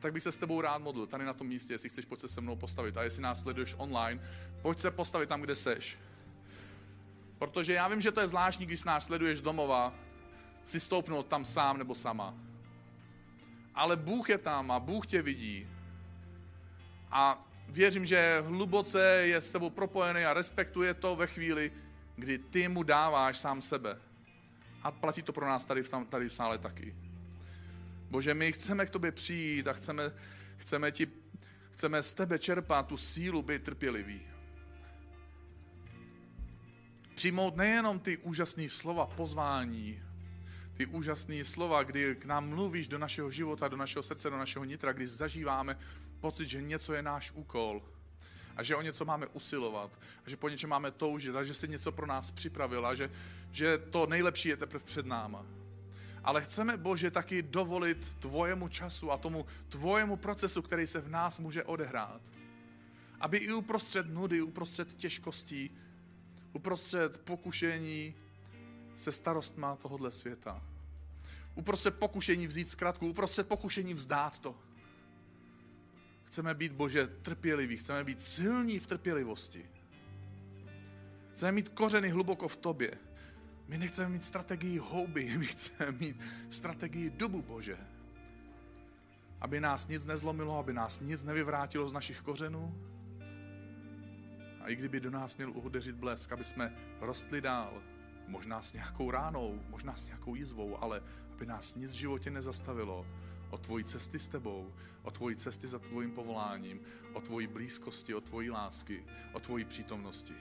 Tak 0.00 0.12
bych 0.12 0.22
se 0.22 0.32
s 0.32 0.36
tebou 0.36 0.60
rád 0.60 0.78
modlil, 0.78 1.06
tady 1.06 1.24
na 1.24 1.32
tom 1.32 1.46
místě, 1.46 1.74
jestli 1.74 1.88
chceš, 1.88 2.04
pojď 2.04 2.20
se 2.20 2.28
se 2.28 2.40
mnou 2.40 2.56
postavit. 2.56 2.96
A 2.96 3.02
jestli 3.02 3.22
nás 3.22 3.42
sleduješ 3.42 3.74
online, 3.78 4.20
pojď 4.62 4.78
se 4.78 4.90
postavit 4.90 5.28
tam, 5.28 5.40
kde 5.40 5.56
seš. 5.56 5.98
Protože 7.38 7.72
já 7.72 7.88
vím, 7.88 8.00
že 8.00 8.12
to 8.12 8.20
je 8.20 8.28
zvláštní, 8.28 8.66
když 8.66 8.84
nás 8.84 9.04
sleduješ 9.04 9.42
domova, 9.42 9.94
si 10.64 10.80
stoupnout 10.80 11.26
tam 11.26 11.44
sám 11.44 11.78
nebo 11.78 11.94
sama 11.94 12.43
ale 13.74 13.96
Bůh 13.96 14.28
je 14.28 14.38
tam 14.38 14.70
a 14.70 14.80
Bůh 14.80 15.06
tě 15.06 15.22
vidí. 15.22 15.68
A 17.10 17.48
věřím, 17.68 18.06
že 18.06 18.42
hluboce 18.46 19.22
je 19.24 19.40
s 19.40 19.50
tebou 19.50 19.70
propojený 19.70 20.24
a 20.24 20.34
respektuje 20.34 20.94
to 20.94 21.16
ve 21.16 21.26
chvíli, 21.26 21.72
kdy 22.16 22.38
ty 22.38 22.68
mu 22.68 22.82
dáváš 22.82 23.38
sám 23.38 23.60
sebe. 23.60 23.98
A 24.82 24.90
platí 24.90 25.22
to 25.22 25.32
pro 25.32 25.46
nás 25.46 25.64
tady 25.64 25.82
v, 25.82 25.88
tam, 25.88 26.06
tady 26.06 26.28
v 26.28 26.32
sále 26.32 26.58
taky. 26.58 26.96
Bože, 28.10 28.34
my 28.34 28.52
chceme 28.52 28.86
k 28.86 28.90
tobě 28.90 29.12
přijít 29.12 29.68
a 29.68 29.72
chceme, 29.72 30.12
chceme, 30.56 30.92
ti, 30.92 31.06
chceme 31.70 32.02
z 32.02 32.12
tebe 32.12 32.38
čerpat 32.38 32.86
tu 32.86 32.96
sílu 32.96 33.42
být 33.42 33.62
trpělivý. 33.62 34.22
Přijmout 37.14 37.56
nejenom 37.56 37.98
ty 37.98 38.16
úžasné 38.16 38.68
slova 38.68 39.06
pozvání, 39.06 40.02
ty 40.74 40.86
úžasné 40.86 41.44
slova, 41.44 41.82
kdy 41.82 42.14
k 42.14 42.24
nám 42.24 42.48
mluvíš 42.48 42.88
do 42.88 42.98
našeho 42.98 43.30
života, 43.30 43.68
do 43.68 43.76
našeho 43.76 44.02
srdce, 44.02 44.30
do 44.30 44.36
našeho 44.36 44.64
nitra, 44.64 44.92
kdy 44.92 45.06
zažíváme 45.06 45.78
pocit, 46.20 46.46
že 46.48 46.62
něco 46.62 46.92
je 46.92 47.02
náš 47.02 47.32
úkol 47.34 47.82
a 48.56 48.62
že 48.62 48.76
o 48.76 48.82
něco 48.82 49.04
máme 49.04 49.26
usilovat, 49.26 49.98
a 50.26 50.30
že 50.30 50.36
po 50.36 50.48
něčem 50.48 50.70
máme 50.70 50.90
toužit 50.90 51.36
a 51.36 51.44
že 51.44 51.54
si 51.54 51.68
něco 51.68 51.92
pro 51.92 52.06
nás 52.06 52.30
připravil 52.30 52.86
a 52.86 52.94
že, 52.94 53.10
že 53.50 53.78
to 53.78 54.06
nejlepší 54.06 54.48
je 54.48 54.56
teprve 54.56 54.84
před 54.84 55.06
náma. 55.06 55.46
Ale 56.24 56.42
chceme, 56.42 56.76
Bože, 56.76 57.10
taky 57.10 57.42
dovolit 57.42 58.12
tvojemu 58.18 58.68
času 58.68 59.12
a 59.12 59.18
tomu 59.18 59.46
tvojemu 59.68 60.16
procesu, 60.16 60.62
který 60.62 60.86
se 60.86 61.00
v 61.00 61.08
nás 61.08 61.38
může 61.38 61.64
odehrát. 61.64 62.22
Aby 63.20 63.38
i 63.38 63.52
uprostřed 63.52 64.06
nudy, 64.08 64.42
uprostřed 64.42 64.94
těžkostí, 64.94 65.70
uprostřed 66.52 67.20
pokušení, 67.20 68.14
se 68.94 69.12
starostma 69.12 69.76
tohohle 69.76 70.10
světa. 70.10 70.62
Uprostřed 71.54 71.98
pokušení 71.98 72.46
vzít 72.46 72.68
zkratku, 72.68 73.08
uprostřed 73.08 73.48
pokušení 73.48 73.94
vzdát 73.94 74.38
to. 74.38 74.58
Chceme 76.24 76.54
být, 76.54 76.72
Bože, 76.72 77.06
trpěliví, 77.06 77.76
chceme 77.76 78.04
být 78.04 78.22
silní 78.22 78.78
v 78.78 78.86
trpělivosti. 78.86 79.70
Chceme 81.32 81.52
mít 81.52 81.68
kořeny 81.68 82.08
hluboko 82.08 82.48
v 82.48 82.56
tobě. 82.56 82.98
My 83.68 83.78
nechceme 83.78 84.08
mít 84.08 84.24
strategii 84.24 84.78
houby, 84.78 85.34
my 85.38 85.46
chceme 85.46 85.92
mít 85.92 86.20
strategii 86.50 87.10
dubu, 87.10 87.42
Bože. 87.42 87.78
Aby 89.40 89.60
nás 89.60 89.88
nic 89.88 90.04
nezlomilo, 90.04 90.58
aby 90.58 90.72
nás 90.72 91.00
nic 91.00 91.22
nevyvrátilo 91.22 91.88
z 91.88 91.92
našich 91.92 92.20
kořenů. 92.20 92.74
A 94.60 94.68
i 94.68 94.76
kdyby 94.76 95.00
do 95.00 95.10
nás 95.10 95.36
měl 95.36 95.50
udeřit 95.50 95.96
blesk, 95.96 96.32
aby 96.32 96.44
jsme 96.44 96.76
rostli 97.00 97.40
dál, 97.40 97.82
možná 98.28 98.62
s 98.62 98.72
nějakou 98.72 99.10
ránou, 99.10 99.60
možná 99.68 99.96
s 99.96 100.06
nějakou 100.06 100.34
jízvou, 100.34 100.82
ale 100.82 101.02
aby 101.32 101.46
nás 101.46 101.74
nic 101.74 101.92
v 101.92 101.98
životě 101.98 102.30
nezastavilo 102.30 103.06
o 103.50 103.58
tvoji 103.58 103.84
cesty 103.84 104.18
s 104.18 104.28
tebou, 104.28 104.72
o 105.02 105.10
tvoji 105.10 105.36
cesty 105.36 105.66
za 105.66 105.78
tvojím 105.78 106.10
povoláním, 106.10 106.80
o 107.12 107.20
tvoji 107.20 107.46
blízkosti, 107.46 108.14
o 108.14 108.20
tvoji 108.20 108.50
lásky, 108.50 109.04
o 109.32 109.40
tvoji 109.40 109.64
přítomnosti. 109.64 110.34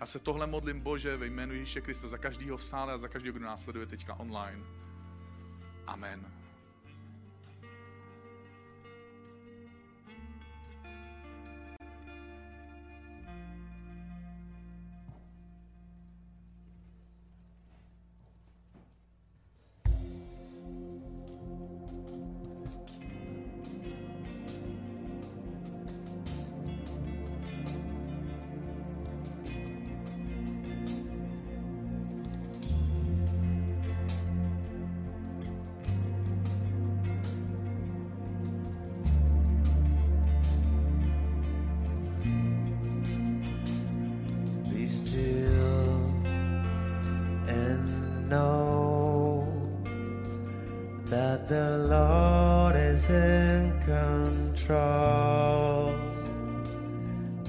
A 0.00 0.06
se 0.06 0.18
tohle 0.18 0.46
modlím 0.46 0.80
Bože 0.80 1.16
ve 1.16 1.26
jménu 1.26 1.52
Ježíše 1.52 1.80
Krista 1.80 2.08
za 2.08 2.18
každého 2.18 2.56
v 2.56 2.64
sále 2.64 2.92
a 2.92 2.98
za 2.98 3.08
každého, 3.08 3.36
kdo 3.36 3.46
nás 3.46 3.62
sleduje 3.62 3.86
teďka 3.86 4.14
online. 4.14 4.62
Amen. 5.86 6.45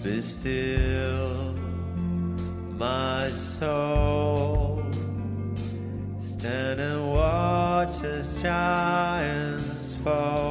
Be 0.04 0.22
still 0.22 1.56
my 2.78 3.28
soul. 3.30 4.84
Stand 6.20 6.80
and 6.80 7.12
watch 7.12 8.04
as 8.04 8.44
giants 8.44 9.96
fall. 10.04 10.47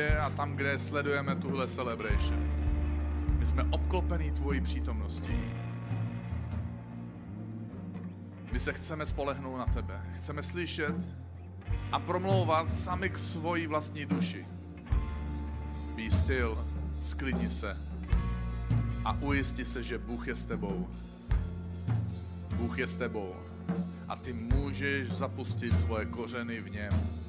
Místě 0.00 0.18
a 0.18 0.30
tam, 0.30 0.56
kde 0.56 0.78
sledujeme 0.78 1.34
tuhle 1.34 1.68
celebration. 1.68 2.50
My 3.38 3.46
jsme 3.46 3.64
obklopení 3.70 4.30
tvojí 4.30 4.60
přítomností. 4.60 5.40
My 8.52 8.60
se 8.60 8.72
chceme 8.72 9.06
spolehnout 9.06 9.58
na 9.58 9.66
tebe. 9.66 10.00
Chceme 10.16 10.42
slyšet 10.42 10.94
a 11.92 11.98
promlouvat 11.98 12.74
sami 12.74 13.10
k 13.10 13.18
svojí 13.18 13.66
vlastní 13.66 14.06
duši. 14.06 14.46
Be 15.96 16.10
still, 16.10 16.66
sklidni 17.00 17.50
se 17.50 17.76
a 19.04 19.12
ujisti 19.20 19.64
se, 19.64 19.82
že 19.82 19.98
Bůh 19.98 20.28
je 20.28 20.36
s 20.36 20.44
tebou. 20.44 20.88
Bůh 22.56 22.78
je 22.78 22.86
s 22.86 22.96
tebou 22.96 23.34
a 24.08 24.16
ty 24.16 24.32
můžeš 24.32 25.08
zapustit 25.08 25.78
svoje 25.78 26.04
kořeny 26.04 26.60
v 26.60 26.70
něm. 26.70 27.20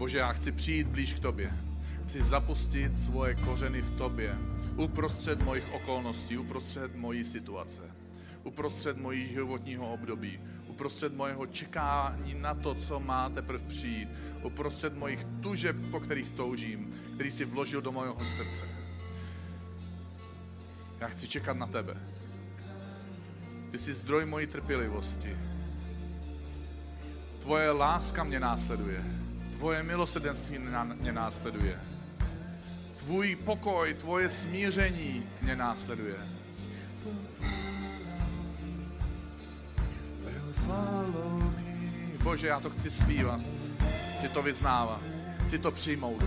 Bože, 0.00 0.18
já 0.18 0.32
chci 0.32 0.52
přijít 0.52 0.86
blíž 0.86 1.14
k 1.14 1.18
tobě. 1.18 1.52
Chci 2.02 2.22
zapustit 2.22 2.98
svoje 2.98 3.34
kořeny 3.34 3.82
v 3.82 3.90
tobě, 3.90 4.38
uprostřed 4.76 5.42
mojich 5.42 5.72
okolností, 5.72 6.38
uprostřed 6.38 6.96
mojí 6.96 7.24
situace, 7.24 7.82
uprostřed 8.44 8.96
mojí 8.96 9.28
životního 9.28 9.92
období, 9.92 10.40
uprostřed 10.68 11.14
mojeho 11.14 11.46
čekání 11.46 12.34
na 12.34 12.54
to, 12.54 12.74
co 12.74 13.00
má 13.00 13.28
teprve 13.28 13.64
přijít, 13.64 14.08
uprostřed 14.42 14.96
mojich 14.96 15.26
tužeb, 15.40 15.76
po 15.90 16.00
kterých 16.00 16.30
toužím, 16.30 16.94
který 17.14 17.30
si 17.30 17.44
vložil 17.44 17.82
do 17.82 17.92
mého 17.92 18.16
srdce. 18.36 18.64
Já 21.00 21.08
chci 21.08 21.28
čekat 21.28 21.56
na 21.56 21.66
tebe. 21.66 21.96
Ty 23.70 23.78
jsi 23.78 23.94
zdroj 23.94 24.26
mojí 24.26 24.46
trpělivosti. 24.46 25.36
Tvoje 27.38 27.70
láska 27.70 28.24
mě 28.24 28.40
následuje. 28.40 29.29
Tvoje 29.60 29.82
milosrdenství 29.82 30.58
mě 31.00 31.12
následuje. 31.12 31.80
Tvůj 32.98 33.36
pokoj, 33.36 33.94
tvoje 33.94 34.28
smíření 34.28 35.26
mě 35.42 35.56
následuje. 35.56 36.14
Bože, 42.22 42.46
já 42.46 42.60
to 42.60 42.70
chci 42.70 42.90
zpívat. 42.90 43.40
Chci 44.16 44.28
to 44.28 44.42
vyznávat. 44.42 45.00
Chci 45.44 45.58
to 45.58 45.70
přijmout. 45.70 46.24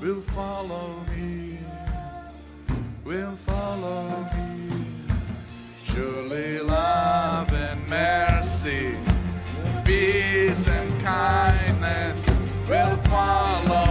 Will 0.00 0.22
follow 0.22 1.06
me. 1.08 1.58
Will 3.04 3.36
follow 3.36 4.24
me. 4.32 4.68
Surely 5.84 6.60
love 6.60 7.70
and 7.72 7.88
mercy, 7.88 8.98
peace 9.88 10.68
and 10.68 11.00
kindness 11.02 12.38
will 12.68 12.94
follow 13.08 13.87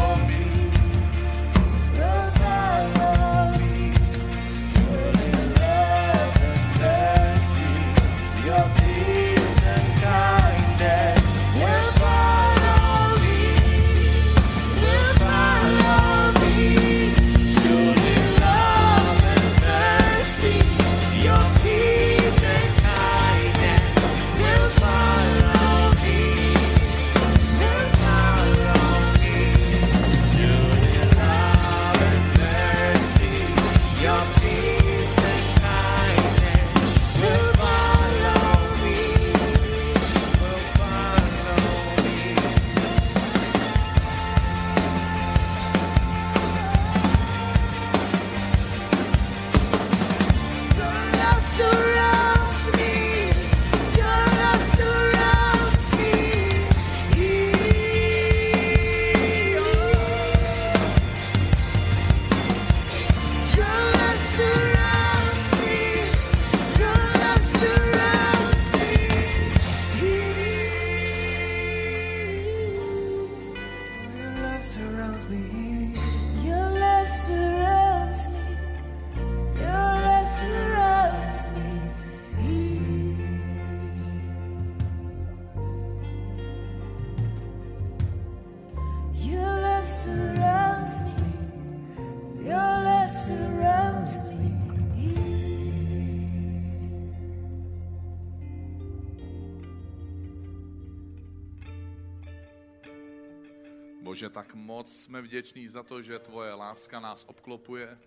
jsme 105.07 105.21
vděční 105.21 105.67
za 105.67 105.83
to, 105.83 106.01
že 106.01 106.19
tvoje 106.19 106.53
láska 106.53 106.99
nás 106.99 107.25
obklopuje. 107.27 107.99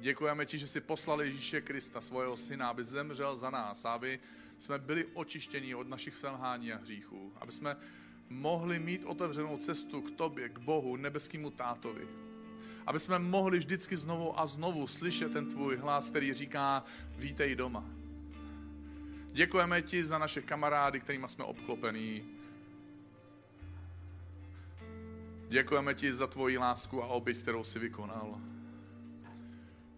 Děkujeme 0.00 0.46
ti, 0.46 0.58
že 0.58 0.66
jsi 0.66 0.80
poslal 0.80 1.22
Ježíše 1.22 1.60
Krista, 1.60 2.00
svého 2.00 2.36
syna, 2.36 2.68
aby 2.68 2.84
zemřel 2.84 3.36
za 3.36 3.50
nás, 3.50 3.84
aby 3.84 4.20
jsme 4.58 4.78
byli 4.78 5.06
očištěni 5.14 5.74
od 5.74 5.88
našich 5.88 6.14
selhání 6.14 6.72
a 6.72 6.76
hříchů, 6.76 7.32
aby 7.36 7.52
jsme 7.52 7.76
mohli 8.28 8.78
mít 8.78 9.04
otevřenou 9.04 9.56
cestu 9.56 10.00
k 10.00 10.10
tobě, 10.10 10.48
k 10.48 10.58
Bohu, 10.58 10.96
nebeskému 10.96 11.50
tátovi. 11.50 12.08
Aby 12.86 13.00
jsme 13.00 13.18
mohli 13.18 13.58
vždycky 13.58 13.96
znovu 13.96 14.40
a 14.40 14.46
znovu 14.46 14.86
slyšet 14.86 15.32
ten 15.32 15.50
tvůj 15.50 15.76
hlas, 15.76 16.10
který 16.10 16.32
říká, 16.32 16.84
vítej 17.16 17.54
doma. 17.54 17.84
Děkujeme 19.32 19.82
ti 19.82 20.04
za 20.04 20.18
naše 20.18 20.42
kamarády, 20.42 21.00
kterými 21.00 21.28
jsme 21.28 21.44
obklopení. 21.44 22.41
Děkujeme 25.52 25.94
ti 25.94 26.14
za 26.14 26.26
tvoji 26.26 26.58
lásku 26.58 27.02
a 27.02 27.06
oběť, 27.06 27.38
kterou 27.38 27.64
jsi 27.64 27.78
vykonal. 27.78 28.40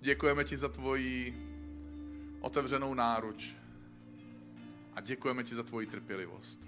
Děkujeme 0.00 0.44
ti 0.44 0.56
za 0.56 0.68
tvoji 0.68 1.34
otevřenou 2.40 2.94
náruč. 2.94 3.54
A 4.94 5.00
děkujeme 5.00 5.44
ti 5.44 5.54
za 5.54 5.62
tvoji 5.62 5.86
trpělivost. 5.86 6.60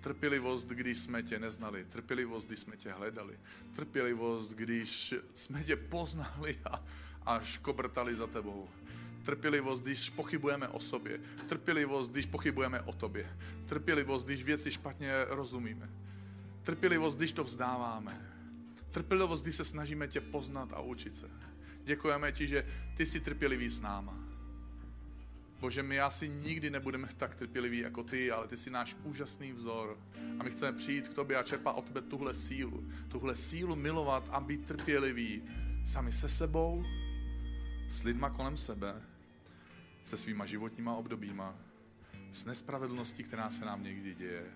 Trpělivost, 0.00 0.68
když 0.68 0.98
jsme 0.98 1.22
tě 1.22 1.38
neznali. 1.38 1.84
Trpělivost, 1.84 2.46
když 2.46 2.58
jsme 2.58 2.76
tě 2.76 2.92
hledali. 2.92 3.40
Trpělivost, 3.76 4.52
když 4.52 5.14
jsme 5.34 5.64
tě 5.64 5.76
poznali 5.76 6.58
a, 6.70 6.84
a 7.26 7.40
škobrtali 7.40 8.16
za 8.16 8.26
tebou. 8.26 8.68
Trpělivost, 9.24 9.82
když 9.82 10.10
pochybujeme 10.10 10.68
o 10.68 10.80
sobě. 10.80 11.20
Trpělivost, 11.48 12.12
když 12.12 12.26
pochybujeme 12.26 12.80
o 12.80 12.92
tobě. 12.92 13.36
Trpělivost, 13.66 14.26
když 14.26 14.42
věci 14.42 14.70
špatně 14.70 15.12
rozumíme. 15.28 16.07
Trpělivost, 16.68 17.16
když 17.16 17.32
to 17.32 17.44
vzdáváme. 17.44 18.32
Trpělivost, 18.90 19.42
když 19.42 19.56
se 19.56 19.64
snažíme 19.64 20.08
tě 20.08 20.20
poznat 20.20 20.72
a 20.72 20.80
učit 20.80 21.16
se. 21.16 21.30
Děkujeme 21.84 22.32
ti, 22.32 22.48
že 22.48 22.66
ty 22.96 23.06
jsi 23.06 23.20
trpělivý 23.20 23.68
s 23.68 23.80
náma. 23.80 24.18
Bože, 25.60 25.82
my 25.82 26.00
asi 26.00 26.28
nikdy 26.28 26.70
nebudeme 26.70 27.08
tak 27.16 27.34
trpěliví 27.34 27.78
jako 27.78 28.02
ty, 28.02 28.30
ale 28.30 28.48
ty 28.48 28.56
jsi 28.56 28.70
náš 28.70 28.96
úžasný 29.04 29.52
vzor. 29.52 29.98
A 30.38 30.42
my 30.42 30.50
chceme 30.50 30.78
přijít 30.78 31.08
k 31.08 31.14
tobě 31.14 31.36
a 31.36 31.42
čerpat 31.42 31.76
od 31.76 31.84
tebe 31.84 32.02
tuhle 32.02 32.34
sílu. 32.34 32.88
Tuhle 33.08 33.36
sílu 33.36 33.76
milovat 33.76 34.28
a 34.30 34.40
být 34.40 34.66
trpělivý 34.66 35.42
sami 35.84 36.12
se 36.12 36.28
sebou, 36.28 36.84
s 37.88 38.02
lidma 38.02 38.30
kolem 38.30 38.56
sebe, 38.56 39.02
se 40.02 40.16
svýma 40.16 40.46
životníma 40.46 40.96
obdobíma, 40.96 41.56
s 42.32 42.44
nespravedlností, 42.44 43.22
která 43.22 43.50
se 43.50 43.64
nám 43.64 43.82
někdy 43.82 44.14
děje, 44.14 44.46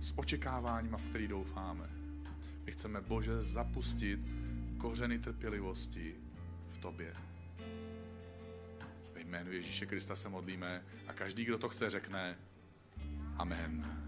s 0.00 0.12
očekáváníma, 0.16 0.98
v 0.98 1.02
který 1.02 1.28
doufáme. 1.28 1.90
My 2.64 2.72
chceme, 2.72 3.00
Bože, 3.00 3.42
zapustit 3.42 4.20
kořeny 4.78 5.18
trpělivosti 5.18 6.14
v 6.68 6.78
tobě. 6.78 7.14
Ve 9.14 9.20
jménu 9.20 9.52
Ježíše 9.52 9.86
Krista 9.86 10.16
se 10.16 10.28
modlíme 10.28 10.82
a 11.08 11.12
každý, 11.12 11.44
kdo 11.44 11.58
to 11.58 11.68
chce, 11.68 11.90
řekne 11.90 12.38
Amen. 13.36 14.07